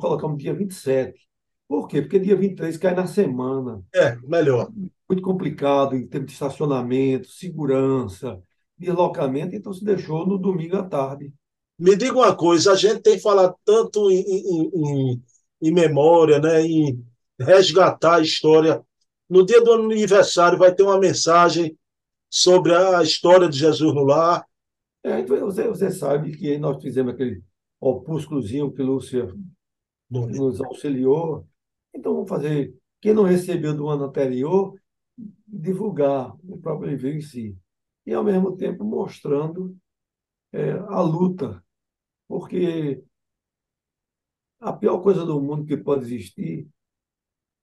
colocamos 0.00 0.38
dia 0.38 0.54
27. 0.54 1.20
Por 1.68 1.88
quê? 1.88 2.02
Porque 2.02 2.18
dia 2.18 2.36
23 2.36 2.76
cai 2.76 2.94
na 2.94 3.06
semana. 3.06 3.82
É, 3.94 4.16
melhor. 4.22 4.70
Muito 5.12 5.24
complicado 5.24 5.94
em 5.94 6.06
termos 6.06 6.28
de 6.28 6.32
estacionamento, 6.32 7.28
segurança, 7.28 8.40
deslocamento, 8.78 9.54
então 9.54 9.70
se 9.70 9.84
deixou 9.84 10.26
no 10.26 10.38
domingo 10.38 10.78
à 10.78 10.84
tarde. 10.84 11.30
Me 11.78 11.94
diga 11.94 12.14
uma 12.14 12.34
coisa, 12.34 12.72
a 12.72 12.74
gente 12.74 13.02
tem 13.02 13.20
falado 13.20 13.54
tanto 13.62 14.10
em, 14.10 14.22
em, 14.22 14.70
em, 14.74 15.22
em 15.60 15.70
memória, 15.70 16.38
né, 16.38 16.62
em 16.62 17.04
resgatar 17.38 18.14
a 18.14 18.20
história. 18.22 18.82
No 19.28 19.44
dia 19.44 19.62
do 19.62 19.74
aniversário 19.74 20.58
vai 20.58 20.74
ter 20.74 20.82
uma 20.82 20.98
mensagem 20.98 21.76
sobre 22.30 22.74
a 22.74 23.02
história 23.02 23.50
de 23.50 23.58
Jesus 23.58 23.94
no 23.94 24.04
lar. 24.04 24.46
É, 25.04 25.20
então 25.20 25.38
você, 25.40 25.68
você 25.68 25.90
sabe 25.90 26.34
que 26.34 26.56
nós 26.56 26.82
fizemos 26.82 27.12
aquele 27.12 27.42
opúsculozinho 27.78 28.72
que 28.72 28.82
Lúcia 28.82 29.28
nos 30.08 30.58
auxiliou. 30.62 31.46
Então 31.94 32.14
vamos 32.14 32.30
fazer, 32.30 32.74
quem 32.98 33.12
não 33.12 33.24
recebeu 33.24 33.76
do 33.76 33.90
ano 33.90 34.04
anterior, 34.04 34.74
divulgar 35.52 36.34
o 36.48 36.58
próprio 36.58 36.90
livro 36.90 37.08
em 37.08 37.20
si. 37.20 37.56
E 38.06 38.14
ao 38.14 38.24
mesmo 38.24 38.56
tempo 38.56 38.84
mostrando 38.84 39.76
é, 40.50 40.72
a 40.72 41.00
luta, 41.02 41.62
porque 42.26 43.04
a 44.58 44.72
pior 44.72 45.02
coisa 45.02 45.24
do 45.24 45.40
mundo 45.40 45.66
que 45.66 45.76
pode 45.76 46.04
existir 46.04 46.66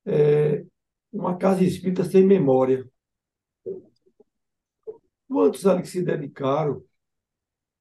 é, 0.05 0.65
uma 1.11 1.37
casa 1.37 1.63
espírita 1.63 2.03
sem 2.03 2.25
memória. 2.25 2.87
Quantos 5.27 5.65
ali 5.65 5.81
que 5.81 5.87
se 5.87 6.03
dedicaram? 6.03 6.83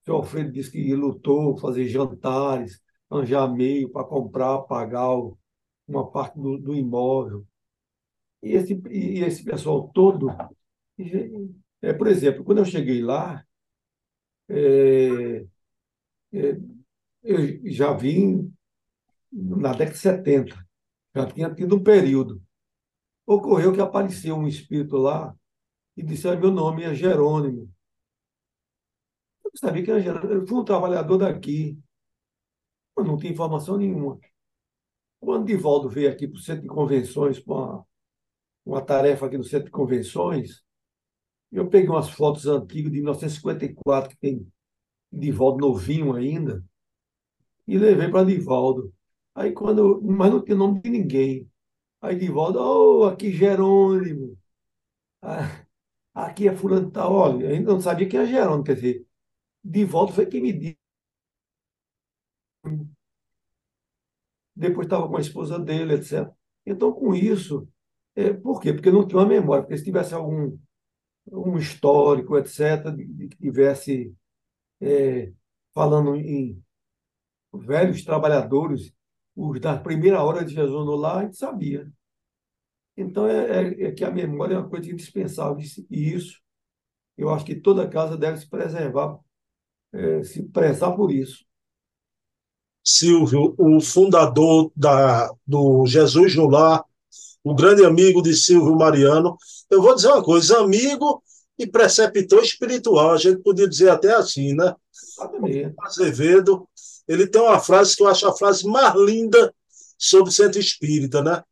O 0.07 0.13
Alfredo 0.13 0.51
disse 0.51 0.71
que 0.71 0.95
lutou, 0.95 1.59
fazer 1.59 1.87
jantares, 1.87 2.81
arranjar 3.11 3.47
meio 3.53 3.91
para 3.91 4.07
comprar, 4.07 4.63
pagar 4.63 5.11
uma 5.87 6.11
parte 6.11 6.39
do, 6.39 6.59
do 6.59 6.75
imóvel. 6.75 7.47
E 8.43 8.53
esse, 8.53 8.81
e 8.91 9.21
esse 9.25 9.45
pessoal 9.45 9.89
todo, 9.89 10.29
é, 11.83 11.93
por 11.93 12.07
exemplo, 12.07 12.45
quando 12.45 12.59
eu 12.59 12.65
cheguei 12.65 13.03
lá, 13.03 13.45
é, 14.49 15.47
é, 16.33 16.61
eu 17.23 17.71
já 17.71 17.93
vim 17.93 18.53
na 19.31 19.73
década 19.73 19.93
de 19.93 19.99
70. 19.99 20.67
Já 21.15 21.27
tinha 21.27 21.55
tido 21.55 21.77
um 21.77 21.83
período. 21.83 22.43
Ocorreu 23.27 23.73
que 23.73 23.81
apareceu 23.81 24.37
um 24.37 24.49
espírito 24.49 24.97
lá 24.97 25.37
e 25.97 26.03
disse: 26.03 26.29
Meu 26.37 26.51
nome 26.51 26.85
é 26.85 26.95
Jerônimo. 26.95 27.71
Eu 29.45 29.51
sabia 29.55 29.85
que 29.85 29.91
era 29.91 30.01
Jerônimo. 30.01 30.33
Eu 30.33 30.47
fui 30.47 30.59
um 30.59 30.65
trabalhador 30.65 31.19
daqui. 31.19 31.79
Eu 32.97 33.05
não 33.05 33.17
tinha 33.17 33.33
informação 33.33 33.77
nenhuma. 33.77 34.19
Quando 35.21 35.47
Divaldo 35.47 35.89
veio 35.89 36.11
aqui 36.11 36.27
para 36.29 36.39
o 36.39 36.41
centro 36.41 36.63
de 36.63 36.69
convenções, 36.69 37.41
para 37.41 37.55
uma, 37.55 37.87
uma 38.69 38.83
tarefa 38.83 39.27
aqui 39.27 39.39
no 39.39 39.45
centro 39.45 39.67
de 39.67 39.71
convenções, 39.71 40.63
eu 41.51 41.69
peguei 41.69 41.89
umas 41.89 42.11
fotos 42.11 42.47
antigas 42.47 42.93
de 42.93 42.99
1954, 42.99 44.11
que 44.11 44.19
tem 44.19 44.53
Divaldo 45.11 45.59
novinho 45.67 46.15
ainda, 46.15 46.63
e 47.67 47.79
levei 47.79 48.11
para 48.11 48.27
Divaldo. 48.27 48.93
Aí 49.35 49.53
quando, 49.53 50.03
mas 50.03 50.31
não 50.31 50.45
tinha 50.45 50.57
nome 50.57 50.81
de 50.83 50.91
ninguém. 50.91 51.51
Aí 52.01 52.29
volta, 52.29 52.61
oh, 52.61 53.05
aqui 53.05 53.33
Jerônimo. 53.33 54.39
Ah, 55.23 55.65
aqui 56.15 56.49
é 56.49 56.57
fulano 56.57 56.91
tal. 56.91 57.13
Olha, 57.15 57.51
ainda 57.51 57.73
não 57.73 57.81
sabia 57.81 58.09
quem 58.09 58.21
era 58.21 58.29
Jerônimo, 58.29 58.65
quer 58.65 58.75
dizer, 58.75 59.07
volta 59.87 60.13
foi 60.15 60.27
quem 60.27 60.43
me 60.43 60.53
disse. 60.53 60.79
Depois 64.55 64.87
estava 64.87 65.09
com 65.09 65.17
a 65.17 65.21
esposa 65.21 65.59
dele, 65.59 65.95
etc. 65.95 66.31
Então, 66.67 66.93
com 66.93 67.15
isso, 67.15 67.67
é, 68.19 68.33
por 68.35 68.61
quê? 68.61 68.73
Porque 68.73 68.91
não 68.91 69.07
tinha 69.07 69.21
uma 69.21 69.29
memória. 69.29 69.63
Porque 69.63 69.79
se 69.79 69.85
tivesse 69.85 70.13
algum 70.13 70.59
um 71.31 71.57
histórico, 71.59 72.37
etc., 72.37 72.83
que 73.31 73.37
tivesse 73.37 74.15
é, 74.81 75.33
falando 75.75 76.17
em 76.17 76.63
velhos 77.53 78.05
trabalhadores 78.05 78.93
os 79.37 79.61
da 79.61 79.79
primeira 79.79 80.23
hora 80.23 80.45
de 80.45 80.55
Jesus 80.55 80.85
no 80.85 80.97
lar, 80.97 81.19
a 81.19 81.23
gente 81.23 81.37
sabia. 81.37 81.89
Então, 82.97 83.29
é, 83.29 83.63
é, 83.63 83.85
é, 83.85 83.93
que 83.93 84.05
a 84.05 84.11
memória 84.11 84.55
é 84.55 84.59
uma 84.59 84.69
coisa 84.69 84.91
indispensável. 84.91 85.57
E 85.89 86.13
isso, 86.13 86.41
eu 87.17 87.31
acho 87.31 87.45
que 87.45 87.55
toda 87.55 87.89
casa 87.89 88.17
deve 88.17 88.39
se 88.39 88.49
preservar, 88.49 89.17
é, 89.93 90.25
se 90.25 90.43
prezar 90.43 90.97
por 90.97 91.13
isso. 91.13 91.47
Silvio, 92.83 93.55
o 93.57 93.81
fundador 93.81 94.73
da, 94.75 95.33
do 95.47 95.87
Jesus 95.87 96.35
no 96.35 96.49
Lar, 96.49 96.85
o 97.43 97.55
grande 97.55 97.85
amigo 97.85 98.23
de 98.23 98.35
Silvio 98.35 98.77
Mariano. 98.77 99.37
Eu 99.71 99.83
vou 99.83 99.95
dizer 99.95 100.09
uma 100.09 100.23
coisa, 100.23 100.59
amigo 100.59 101.23
e 101.59 101.67
preceptor 101.67 102.43
espiritual, 102.43 103.13
a 103.13 103.17
gente 103.17 103.43
podia 103.43 103.69
dizer 103.69 103.91
até 103.91 104.15
assim, 104.15 104.55
né? 104.55 104.75
Azevedo, 105.83 106.69
ele 107.07 107.27
tem 107.27 107.41
uma 107.41 107.59
frase 107.59 107.97
que 107.97 108.03
eu 108.03 108.07
acho 108.07 108.27
a 108.29 108.37
frase 108.37 108.67
mais 108.67 108.95
linda 108.95 109.53
sobre 109.99 110.31
o 110.31 110.33
centro 110.33 110.61
espírita, 110.61 111.23
né? 111.23 111.43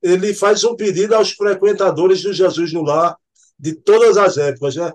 Ele 0.00 0.32
faz 0.34 0.64
um 0.64 0.74
pedido 0.74 1.14
aos 1.14 1.32
frequentadores 1.32 2.22
do 2.22 2.32
Jesus 2.32 2.72
no 2.72 2.82
Lar 2.82 3.16
de 3.58 3.74
todas 3.74 4.16
as 4.16 4.38
épocas, 4.38 4.74
né? 4.74 4.92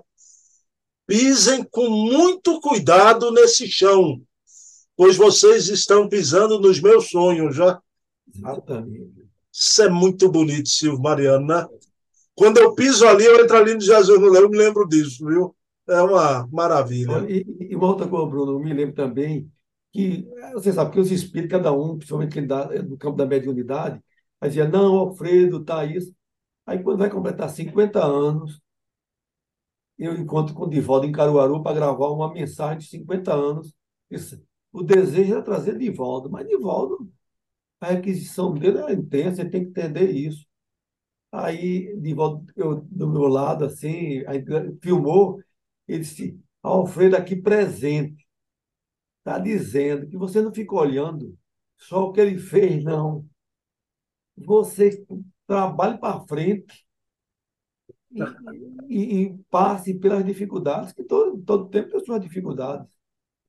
Pisem 1.06 1.64
com 1.70 1.88
muito 1.88 2.60
cuidado 2.60 3.30
nesse 3.30 3.66
chão, 3.66 4.20
pois 4.96 5.16
vocês 5.16 5.68
estão 5.68 6.08
pisando 6.08 6.58
nos 6.60 6.80
meus 6.80 7.08
sonhos, 7.08 7.56
já. 7.56 7.80
Exatamente. 8.34 9.17
Isso 9.58 9.82
é 9.82 9.88
muito 9.88 10.30
bonito, 10.30 10.68
Silvio 10.68 11.02
Mariano, 11.02 11.46
né? 11.46 11.66
Quando 12.34 12.58
eu 12.58 12.72
piso 12.74 13.06
ali, 13.06 13.24
eu 13.24 13.42
entro 13.42 13.56
ali 13.56 13.74
no 13.74 13.80
Jesus 13.80 14.20
no 14.20 14.34
eu 14.36 14.48
me 14.48 14.56
lembro 14.56 14.86
disso, 14.86 15.26
viu? 15.26 15.56
É 15.88 16.00
uma 16.00 16.46
maravilha. 16.52 17.26
E, 17.28 17.44
e 17.72 17.76
outra 17.76 18.06
coisa, 18.06 18.26
Bruno, 18.26 18.52
eu 18.52 18.60
me 18.60 18.72
lembro 18.72 18.94
também 18.94 19.50
que 19.92 20.28
você 20.52 20.72
sabe 20.72 20.92
que 20.92 21.00
os 21.00 21.10
espíritos, 21.10 21.50
cada 21.50 21.72
um, 21.72 21.96
principalmente 21.96 22.32
quem 22.32 22.46
dá 22.46 22.68
no 22.82 22.96
campo 22.96 23.16
da 23.16 23.26
mediunidade, 23.26 24.00
dizer, 24.42 24.70
não, 24.70 24.96
Alfredo, 24.96 25.64
tá 25.64 25.84
isso. 25.84 26.14
Aí 26.64 26.80
quando 26.82 26.98
vai 26.98 27.10
completar 27.10 27.50
50 27.50 28.04
anos, 28.04 28.60
eu 29.98 30.14
encontro 30.14 30.54
com 30.54 30.64
o 30.64 30.70
Divaldo 30.70 31.06
em 31.06 31.12
Caruaru 31.12 31.62
para 31.62 31.74
gravar 31.74 32.08
uma 32.10 32.32
mensagem 32.32 32.78
de 32.78 32.86
50 32.86 33.34
anos. 33.34 33.74
Isso, 34.08 34.40
o 34.72 34.82
desejo 34.82 35.36
é 35.36 35.42
trazer 35.42 35.76
Divaldo, 35.76 36.30
mas 36.30 36.46
Divaldo, 36.46 37.10
a 37.80 37.88
requisição 37.92 38.54
dele 38.54 38.78
é 38.78 38.92
intensa, 38.92 39.42
você 39.42 39.50
tem 39.50 39.64
que 39.64 39.70
entender 39.70 40.10
isso. 40.10 40.46
Aí, 41.32 41.96
Divaldo, 42.00 42.46
eu, 42.56 42.80
do 42.82 43.08
meu 43.08 43.28
lado, 43.28 43.64
assim, 43.64 44.22
filmou, 44.82 45.42
ele 45.86 46.00
disse, 46.00 46.40
Alfredo 46.62 47.16
aqui 47.16 47.36
presente 47.36 48.26
está 49.18 49.38
dizendo 49.38 50.08
que 50.08 50.16
você 50.16 50.40
não 50.40 50.52
fica 50.52 50.74
olhando 50.74 51.36
só 51.76 52.04
o 52.04 52.12
que 52.12 52.20
ele 52.20 52.38
fez, 52.38 52.82
não. 52.84 53.28
Você 54.36 55.04
trabalhe 55.46 55.98
para 55.98 56.20
frente 56.26 56.86
e, 58.10 58.22
e, 58.88 59.22
e, 59.24 59.38
passe 59.50 59.94
pelas 59.94 60.24
dificuldades, 60.24 60.92
que 60.92 61.04
todo, 61.04 61.42
todo 61.42 61.68
tempo 61.68 61.90
tem 61.90 62.04
suas 62.04 62.20
dificuldades. 62.20 62.88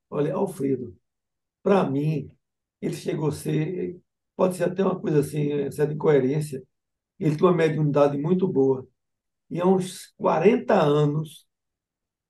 Olha, 0.09 0.33
Alfredo, 0.35 0.97
para 1.63 1.89
mim, 1.89 2.35
ele 2.81 2.95
chegou 2.95 3.29
a 3.29 3.31
ser, 3.31 4.01
pode 4.39 4.55
ser 4.55 4.63
até 4.65 4.83
uma 4.83 4.97
coisa 4.97 5.19
assim, 5.19 5.69
certa 5.69 5.93
incoerência, 5.93 6.63
ele 7.19 7.35
tem 7.35 7.45
uma 7.45 7.53
mediunidade 7.53 8.17
muito 8.17 8.47
boa. 8.47 8.87
E 9.49 9.59
há 9.59 9.65
uns 9.65 10.13
40 10.17 10.73
anos, 10.81 11.45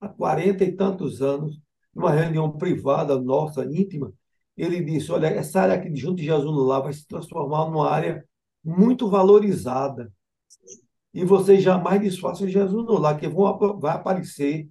há 0.01 0.09
40 0.09 0.63
e 0.63 0.75
tantos 0.75 1.21
anos, 1.21 1.61
numa 1.93 2.11
reunião 2.11 2.51
privada 2.57 3.19
nossa, 3.21 3.63
íntima, 3.65 4.11
ele 4.57 4.83
disse: 4.83 5.11
Olha, 5.11 5.27
essa 5.27 5.61
área 5.61 5.75
aqui 5.75 5.95
junto 5.95 6.17
de 6.17 6.25
Jesus 6.25 6.51
no 6.51 6.63
Lar 6.63 6.81
vai 6.81 6.93
se 6.93 7.05
transformar 7.07 7.69
numa 7.69 7.89
área 7.89 8.25
muito 8.63 9.07
valorizada. 9.09 10.11
E 11.13 11.23
vocês 11.23 11.61
jamais 11.63 12.01
desfaçam 12.01 12.47
Jesus 12.47 12.85
no 12.85 12.97
Lar, 12.97 13.19
que 13.19 13.27
vão, 13.27 13.79
vai 13.79 13.95
aparecer 13.95 14.67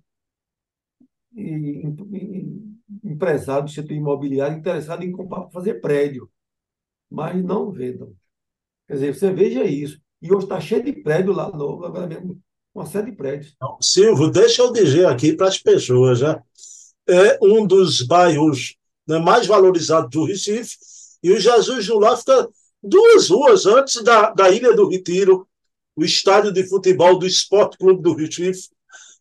empresário 3.05 3.65
do 3.67 3.71
setor 3.71 3.93
imobiliário 3.95 4.59
interessado 4.59 5.05
em 5.05 5.13
comprar, 5.13 5.49
fazer 5.51 5.75
prédio, 5.81 6.29
mas 7.11 7.43
não 7.43 7.71
vendam. 7.71 8.13
Quer 8.87 8.95
dizer, 8.95 9.15
você 9.15 9.33
veja 9.33 9.65
isso. 9.65 10.01
E 10.21 10.33
hoje 10.33 10.45
está 10.45 10.61
cheio 10.61 10.83
de 10.83 10.93
prédio 10.93 11.33
lá 11.33 11.51
novo, 11.51 11.85
agora 11.85 12.07
mesmo, 12.07 12.41
uma 12.75 12.87
série 12.87 13.11
de 13.11 13.17
prédios. 13.17 13.55
Silvio, 13.81 14.31
deixa 14.31 14.63
eu 14.63 14.73
dizer 14.73 15.07
aqui 15.07 15.33
para 15.33 15.49
as 15.49 15.59
pessoas, 15.59 16.19
já. 16.19 16.43
É 17.09 17.39
um 17.43 17.67
dos 17.67 18.03
bairros 18.03 18.77
né, 19.07 19.19
mais 19.19 19.47
valorizados 19.47 20.11
do 20.11 20.25
Recife, 20.25 20.77
e 21.23 21.31
o 21.33 21.41
Jesus 21.41 21.89
no 21.89 21.99
Lar 21.99 22.17
fica 22.17 22.49
duas 22.83 23.29
ruas 23.29 23.67
antes 23.67 24.03
da, 24.03 24.31
da 24.31 24.51
Ilha 24.51 24.75
do 24.75 24.89
Retiro, 24.89 25.49
o 25.97 26.05
estádio 26.05 26.53
de 26.53 26.69
futebol 26.69 27.19
do 27.19 27.27
Esporte 27.27 27.79
Clube 27.79 28.03
do 28.03 28.15
Recife. 28.15 28.69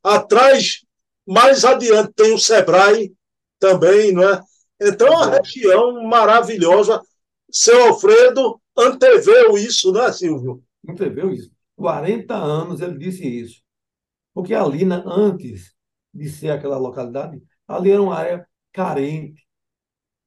Atrás, 0.04 0.82
mais 1.26 1.65
adiante, 1.65 2.13
tem 2.13 2.34
o 2.34 2.38
Sebrae 2.38 3.13
também, 3.60 4.12
não 4.12 4.23
é? 4.23 4.41
Então, 4.80 5.17
a 5.17 5.38
região 5.38 6.04
maravilhosa. 6.04 7.02
Seu 7.52 7.88
Alfredo 7.88 8.62
anteveu 8.78 9.58
isso, 9.58 9.92
não 9.92 10.04
é, 10.04 10.12
Silvio? 10.12 10.64
Anteveu 10.88 11.32
isso. 11.32 11.52
40 11.76 12.36
anos 12.36 12.82
ele 12.82 12.98
disse 12.98 13.26
isso. 13.26 13.62
Porque 14.34 14.54
ali, 14.54 14.84
antes 15.06 15.74
de 16.14 16.30
ser 16.30 16.52
aquela 16.52 16.78
localidade, 16.78 17.42
ali 17.68 17.92
era 17.92 18.02
uma 18.02 18.16
área 18.16 18.48
carente, 18.72 19.48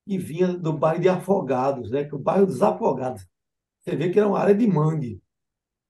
que 0.07 0.19
vinha 0.19 0.49
do 0.49 0.73
bairro 0.73 1.01
de 1.01 1.09
Afogados, 1.09 1.91
né? 1.91 2.05
que 2.05 2.15
é 2.15 2.17
o 2.17 2.19
bairro 2.19 2.47
dos 2.47 2.63
Afogados. 2.63 3.27
Você 3.81 3.97
vê 3.97 4.11
que 4.11 4.19
era 4.19 4.29
uma 4.29 4.39
área 4.39 4.55
de 4.55 4.67
mangue. 4.67 5.23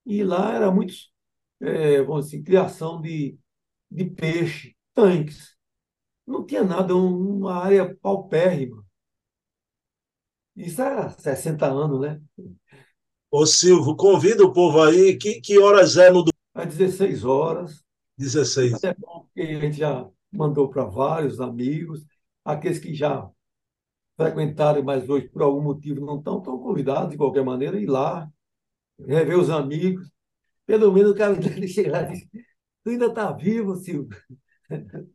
E 0.06 0.22
lá 0.24 0.54
era 0.54 0.70
muito, 0.70 0.94
é, 1.60 2.02
vamos 2.02 2.26
dizer, 2.26 2.42
criação 2.42 3.00
de, 3.00 3.38
de 3.90 4.04
peixe, 4.04 4.76
tanques. 4.94 5.56
Não 6.26 6.44
tinha 6.44 6.62
nada, 6.62 6.94
uma 6.94 7.54
área 7.54 7.96
paupérrima. 7.96 8.84
Isso 10.56 10.82
há 10.82 11.08
60 11.10 11.66
anos, 11.66 12.00
né? 12.00 12.20
Ô 13.30 13.46
Silvio, 13.46 13.96
convida 13.96 14.44
o 14.44 14.52
povo 14.52 14.82
aí. 14.82 15.16
Que, 15.16 15.40
que 15.40 15.58
horas 15.58 15.96
é 15.96 16.10
no. 16.10 16.24
Às 16.54 16.74
16 16.74 17.24
horas. 17.24 17.82
16. 18.18 18.82
É 18.84 18.94
bom, 18.94 19.24
porque 19.24 19.40
a 19.40 19.60
gente 19.60 19.78
já 19.78 20.06
mandou 20.32 20.68
para 20.68 20.84
vários 20.84 21.40
amigos. 21.40 22.04
Aqueles 22.44 22.78
que 22.78 22.94
já 22.94 23.28
frequentaram, 24.16 24.82
mas 24.82 25.08
hoje 25.08 25.28
por 25.28 25.42
algum 25.42 25.62
motivo 25.62 26.04
não 26.04 26.18
estão, 26.18 26.38
estão 26.38 26.58
convidados 26.58 27.10
de 27.10 27.16
qualquer 27.16 27.42
maneira 27.44 27.78
a 27.78 27.80
ir 27.80 27.86
lá, 27.86 28.28
rever 28.98 29.38
os 29.38 29.48
amigos. 29.48 30.10
Pelo 30.66 30.92
menos 30.92 31.12
o 31.12 31.14
cara 31.14 31.34
dele 31.40 31.66
chega 31.66 31.92
lá 31.92 32.02
e 32.02 32.12
diz, 32.12 32.28
tu 32.84 32.90
ainda 32.90 33.06
está 33.06 33.32
vivo, 33.32 33.76
Silvio. 33.76 34.16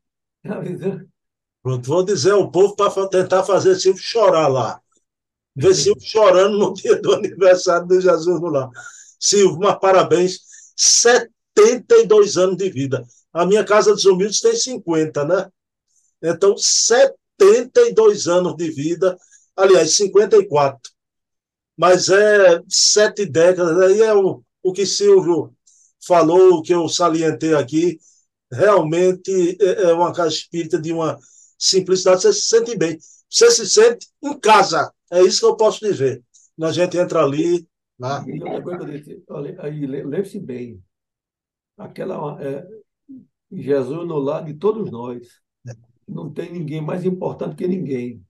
Pronto, 1.62 1.88
vou 1.88 2.04
dizer 2.06 2.32
ao 2.32 2.50
povo 2.50 2.76
para 2.76 3.08
tentar 3.08 3.44
fazer 3.44 3.76
Silvio 3.76 4.02
chorar 4.02 4.48
lá. 4.48 4.82
Silvio 5.74 6.02
chorando 6.02 6.58
no 6.58 6.74
dia 6.74 7.02
do 7.02 7.14
aniversário 7.14 7.88
do 7.88 8.00
Jesus 8.00 8.42
lar. 8.42 8.70
Silvio, 9.20 9.80
parabéns. 9.80 10.40
72 10.76 12.38
anos 12.38 12.58
de 12.58 12.70
vida. 12.70 13.06
A 13.32 13.46
minha 13.46 13.64
casa 13.64 13.94
dos 13.94 14.06
humildes 14.06 14.42
tem 14.42 14.56
50, 14.56 15.26
né? 15.26 15.50
Então, 16.22 16.56
72 16.58 18.28
anos 18.28 18.56
de 18.56 18.70
vida. 18.72 19.18
Aliás, 19.56 19.96
54. 19.96 20.92
Mas 21.78 22.10
é 22.10 22.62
sete 22.70 23.26
décadas. 23.26 23.80
Aí 23.80 24.02
é 24.02 24.14
o, 24.14 24.44
o 24.64 24.74
que 24.74 24.86
Silvio 24.86 25.54
falou, 26.06 26.56
o 26.56 26.62
que 26.62 26.74
eu 26.74 26.88
salientei 26.88 27.54
aqui 27.54 28.00
realmente 28.52 29.58
é, 29.60 29.84
é 29.84 29.94
uma 29.94 30.14
casa 30.14 30.30
espírita 30.30 30.80
de 30.80 30.94
uma 30.94 31.20
simplicidade, 31.58 32.22
você 32.22 32.34
se 32.34 32.48
sente 32.48 32.78
bem. 32.78 32.98
Você 33.36 33.52
se 33.52 33.68
sente 33.70 34.08
em 34.24 34.40
casa. 34.40 34.94
É 35.12 35.22
isso 35.22 35.42
que 35.42 35.46
eu 35.46 35.58
posso 35.58 35.86
dizer. 35.86 36.24
A 36.62 36.72
gente 36.72 36.98
entra 36.98 37.22
ali. 37.22 37.68
Né? 38.00 38.24
E 38.28 38.42
outra 38.42 38.64
coisa, 38.64 38.86
lembre-se 40.06 40.40
bem, 40.40 40.82
aquela, 41.78 42.42
é, 42.42 42.66
Jesus 43.52 44.08
no 44.08 44.18
lado 44.20 44.46
de 44.46 44.54
todos 44.54 44.90
nós. 44.90 45.28
Não 46.08 46.32
tem 46.32 46.54
ninguém 46.54 46.82
mais 46.82 47.04
importante 47.04 47.58
que 47.58 47.68
ninguém. 47.68 48.24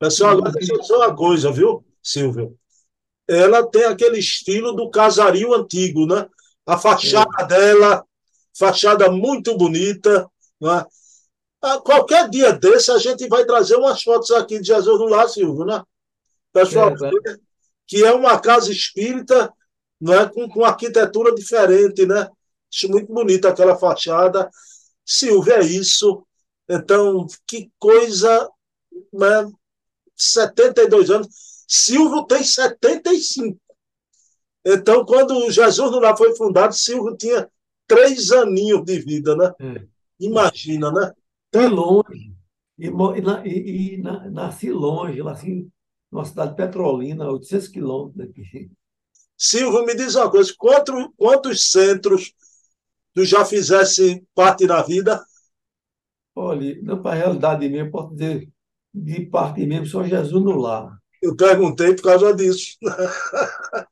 Pessoal, 0.00 0.32
agora 0.32 0.50
deixa 0.50 0.74
eu 0.74 0.80
dizer 0.80 0.94
uma 0.94 1.14
coisa, 1.14 1.52
viu, 1.52 1.84
Silvio? 2.02 2.58
Ela 3.28 3.64
tem 3.64 3.84
aquele 3.84 4.18
estilo 4.18 4.72
do 4.72 4.90
casario 4.90 5.54
antigo, 5.54 6.06
né? 6.06 6.28
A 6.66 6.76
fachada 6.76 7.44
é. 7.44 7.46
dela 7.46 8.04
fachada 8.58 9.10
muito 9.12 9.56
bonita. 9.56 10.28
Né? 10.60 10.84
Qualquer 11.60 12.28
dia 12.28 12.52
desse, 12.52 12.90
a 12.90 12.98
gente 12.98 13.26
vai 13.28 13.44
trazer 13.44 13.76
umas 13.76 14.02
fotos 14.02 14.30
aqui 14.30 14.58
de 14.60 14.66
Jesus 14.66 14.98
no 14.98 15.06
Lar, 15.06 15.28
Silvio, 15.28 15.64
né? 15.64 15.82
Pessoal, 16.52 16.90
é, 16.90 17.36
que 17.86 18.04
é 18.04 18.12
uma 18.12 18.38
casa 18.40 18.70
espírita 18.70 19.52
né? 20.00 20.26
com, 20.28 20.48
com 20.48 20.64
arquitetura 20.64 21.34
diferente, 21.34 22.06
né? 22.06 22.28
Acho 22.72 22.88
muito 22.88 23.12
bonita 23.12 23.48
aquela 23.48 23.76
fachada. 23.76 24.50
Silvio, 25.04 25.52
é 25.52 25.60
isso. 25.64 26.26
Então, 26.68 27.26
que 27.46 27.70
coisa, 27.78 28.50
né? 29.12 29.50
72 30.14 31.10
anos. 31.10 31.28
Silvio 31.68 32.24
tem 32.24 32.42
75. 32.42 33.58
Então, 34.64 35.04
quando 35.04 35.50
Jesus 35.50 35.90
no 35.90 36.00
Lar 36.00 36.16
foi 36.16 36.34
fundado, 36.34 36.74
Silvio 36.74 37.16
tinha 37.16 37.48
três 37.86 38.32
aninhos 38.32 38.84
de 38.84 38.98
vida, 38.98 39.36
né? 39.36 39.54
É. 39.60 39.86
Imagina, 40.18 40.90
né? 40.90 41.12
E 41.56 41.66
longe. 41.68 42.36
E, 42.78 42.88
e, 43.44 43.94
e 43.94 43.98
na, 43.98 44.30
nasci 44.30 44.70
longe, 44.70 45.22
nasci 45.22 45.68
numa 46.10 46.24
cidade 46.24 46.54
petrolina, 46.54 47.30
800 47.30 47.68
quilômetros 47.68 48.26
daqui. 48.26 48.70
Silvio, 49.36 49.84
me 49.84 49.94
diz 49.94 50.14
uma 50.14 50.30
coisa: 50.30 50.52
quantos, 50.56 51.08
quantos 51.16 51.70
centros 51.70 52.32
tu 53.14 53.24
já 53.24 53.44
fizesse 53.44 54.26
parte 54.34 54.66
da 54.66 54.82
vida? 54.82 55.24
Olha, 56.34 56.76
para 57.02 57.12
a 57.12 57.14
realidade 57.14 57.68
mesmo, 57.68 57.86
eu 57.86 57.90
posso 57.90 58.14
dizer 58.14 58.48
de 58.92 59.26
parte 59.26 59.66
mesmo, 59.66 59.86
só 59.86 60.04
Jesus 60.04 60.42
no 60.42 60.56
lar. 60.56 60.96
Eu 61.22 61.36
perguntei 61.36 61.94
por 61.94 62.02
causa 62.02 62.34
disso. 62.34 62.76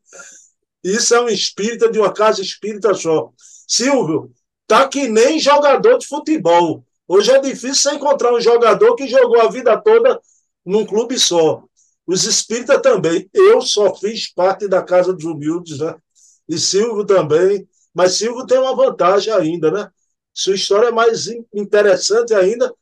Isso 0.83 1.15
é 1.15 1.21
um 1.21 1.29
espírita 1.29 1.91
de 1.91 1.99
uma 1.99 2.13
casa 2.13 2.43
espírita 2.43 2.93
só. 2.95 3.33
Silvio, 3.67 4.31
tá 4.67 4.87
que 4.89 5.09
nem 5.09 5.39
jogador 5.39 5.99
de 5.99 6.07
futebol. 6.07 6.85
Hoje 7.07 7.31
é 7.31 7.41
difícil 7.41 7.91
você 7.91 7.97
encontrar 7.97 8.33
um 8.35 8.41
jogador 8.41 8.95
que 8.95 9.07
jogou 9.07 9.41
a 9.41 9.51
vida 9.51 9.81
toda 9.81 10.21
num 10.65 10.87
clube 10.87 11.19
só. 11.19 11.63
Os 12.07 12.25
espíritas 12.25 12.81
também. 12.81 13.29
Eu 13.33 13.61
só 13.61 13.95
fiz 13.95 14.33
parte 14.33 14.69
da 14.69 14.83
Casa 14.83 15.13
dos 15.13 15.25
Humildes, 15.25 15.79
né? 15.79 15.95
E 16.49 16.59
Silvio 16.59 17.05
também. 17.05 17.69
Mas 17.93 18.15
Silvio 18.15 18.47
tem 18.47 18.59
uma 18.59 18.75
vantagem 18.75 19.33
ainda, 19.33 19.71
né? 19.71 19.91
Sua 20.33 20.55
história 20.55 20.89
é 20.89 20.93
mais 20.93 21.29
interessante 21.55 22.35
ainda, 22.35 22.75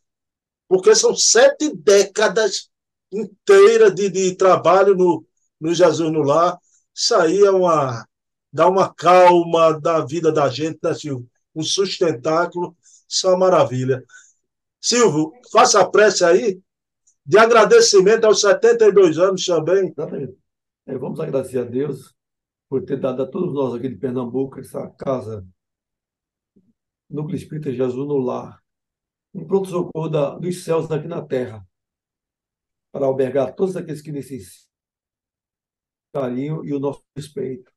porque 0.66 0.94
são 0.94 1.14
sete 1.14 1.74
décadas 1.76 2.70
inteiras 3.12 3.94
de, 3.94 4.08
de 4.08 4.34
trabalho 4.34 4.96
no, 4.96 5.24
no 5.60 5.74
Jesus 5.74 6.10
no 6.10 6.22
Lar. 6.22 6.58
Isso 6.94 7.14
aí 7.14 7.40
é 7.40 7.50
uma, 7.50 8.06
dá 8.50 8.68
uma 8.68 8.92
calma 8.92 9.78
da 9.78 10.00
vida 10.04 10.32
da 10.32 10.48
gente, 10.48 10.78
né, 10.82 10.94
Silvio? 10.94 11.28
Um 11.54 11.62
sustentáculo, 11.62 12.74
isso 13.12 13.26
é 13.26 13.30
uma 13.30 13.50
maravilha. 13.50 14.04
Silvio, 14.80 15.32
faça 15.52 15.80
a 15.80 15.88
prece 15.88 16.24
aí 16.24 16.60
de 17.24 17.38
agradecimento 17.38 18.24
aos 18.24 18.40
72 18.40 19.18
anos 19.18 19.44
também. 19.44 19.88
Exatamente. 19.88 20.36
É, 20.86 20.96
vamos 20.96 21.20
agradecer 21.20 21.58
a 21.58 21.64
Deus 21.64 22.14
por 22.68 22.84
ter 22.84 22.98
dado 22.98 23.22
a 23.22 23.26
todos 23.26 23.54
nós 23.54 23.74
aqui 23.74 23.88
de 23.88 23.96
Pernambuco 23.96 24.58
essa 24.58 24.88
casa, 24.90 25.46
Núcleo 27.08 27.36
Espírita 27.36 27.70
Jesus 27.70 28.08
no 28.08 28.16
Lar, 28.16 28.60
um 29.34 29.46
pronto-socorro 29.46 30.08
dos 30.40 30.64
céus 30.64 30.90
aqui 30.90 31.06
na 31.06 31.22
terra, 31.22 31.64
para 32.90 33.06
albergar 33.06 33.54
todos 33.54 33.76
aqueles 33.76 34.00
que 34.00 34.10
necessitam 34.10 34.72
carinho 36.12 36.64
e 36.64 36.74
o 36.74 36.78
nosso 36.78 37.02
respeito 37.16 37.72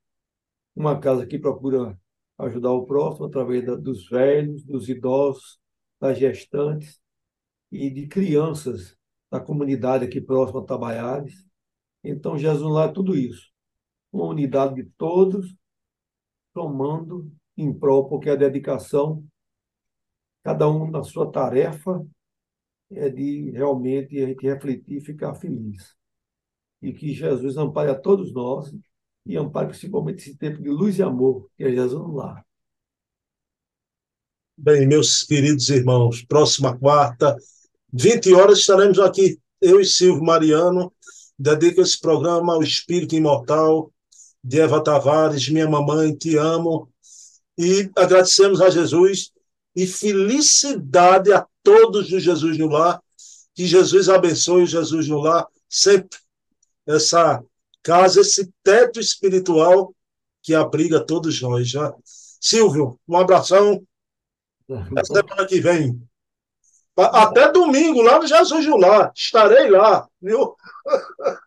uma 0.75 0.99
casa 0.99 1.25
que 1.25 1.39
procura 1.39 1.97
ajudar 2.37 2.71
o 2.71 2.85
próximo 2.85 3.25
através 3.25 3.65
da, 3.65 3.75
dos 3.75 4.07
velhos, 4.09 4.63
dos 4.63 4.89
idosos, 4.89 5.59
das 5.99 6.17
gestantes 6.17 6.99
e 7.71 7.89
de 7.89 8.07
crianças 8.07 8.97
da 9.31 9.39
comunidade 9.39 10.05
aqui 10.05 10.21
próxima 10.21 10.61
a 10.61 10.65
Tabaiares. 10.65 11.45
Então, 12.03 12.37
Jesus 12.37 12.71
lá 12.71 12.85
é 12.85 12.91
tudo 12.91 13.15
isso. 13.15 13.51
Uma 14.11 14.25
unidade 14.25 14.75
de 14.75 14.89
todos, 14.97 15.55
tomando 16.53 17.31
em 17.57 17.73
prol, 17.73 18.07
porque 18.07 18.29
a 18.29 18.35
dedicação, 18.35 19.25
cada 20.43 20.69
um 20.69 20.89
na 20.89 21.03
sua 21.03 21.31
tarefa, 21.31 22.05
é 22.91 23.09
de 23.09 23.51
realmente 23.51 24.21
a 24.21 24.27
gente 24.27 24.45
refletir 24.45 24.97
e 24.97 25.05
ficar 25.05 25.33
feliz. 25.35 25.95
E 26.81 26.93
que 26.93 27.13
Jesus 27.13 27.57
ampare 27.57 27.89
a 27.89 27.99
todos 27.99 28.31
nós 28.31 28.73
e 29.25 29.37
ampare 29.37 29.67
principalmente 29.67 30.19
esse 30.19 30.35
tempo 30.35 30.61
de 30.61 30.69
luz 30.69 30.99
e 30.99 31.03
amor 31.03 31.49
que 31.57 31.63
é 31.63 31.71
Jesus 31.71 32.01
no 32.01 32.15
lar. 32.15 32.45
Bem, 34.57 34.87
meus 34.87 35.23
queridos 35.23 35.67
irmãos, 35.69 36.21
próxima 36.21 36.77
quarta, 36.77 37.35
20 37.91 38.33
horas, 38.33 38.59
estaremos 38.59 38.99
aqui, 38.99 39.39
eu 39.61 39.79
e 39.79 39.85
Silvio 39.85 40.23
Mariano. 40.23 40.93
Dedico 41.37 41.81
esse 41.81 41.99
programa 41.99 42.53
ao 42.53 42.63
Espírito 42.63 43.15
Imortal 43.15 43.91
de 44.43 44.59
Eva 44.59 44.81
Tavares, 44.81 45.49
minha 45.49 45.67
mamãe, 45.67 46.15
te 46.15 46.37
amo. 46.37 46.89
E 47.57 47.89
agradecemos 47.95 48.61
a 48.61 48.69
Jesus 48.69 49.31
e 49.75 49.87
felicidade 49.87 51.33
a 51.33 51.45
todos 51.63 52.09
do 52.09 52.19
Jesus 52.19 52.57
no 52.57 52.67
Lar. 52.67 53.01
Que 53.53 53.65
Jesus 53.65 54.07
abençoe 54.07 54.65
Jesus 54.65 55.07
no 55.07 55.19
Lar 55.19 55.47
sempre. 55.67 56.19
Essa 56.85 57.43
casa, 57.85 58.21
esse 58.21 58.51
teto 58.63 58.99
espiritual 58.99 59.93
que 60.41 60.55
abriga 60.55 60.99
todos 60.99 61.39
nós. 61.39 61.69
Já. 61.69 61.93
Silvio, 62.41 62.99
um 63.07 63.15
abração. 63.15 63.85
Até 64.67 65.03
semana 65.05 65.45
que 65.45 65.61
vem. 65.61 66.01
Até 66.97 67.51
domingo, 67.51 68.01
lá 68.01 68.17
no 68.19 68.25
Jesus 68.25 68.65
Lar. 68.79 69.11
Estarei 69.15 69.69
lá, 69.69 70.07
viu? 70.19 70.55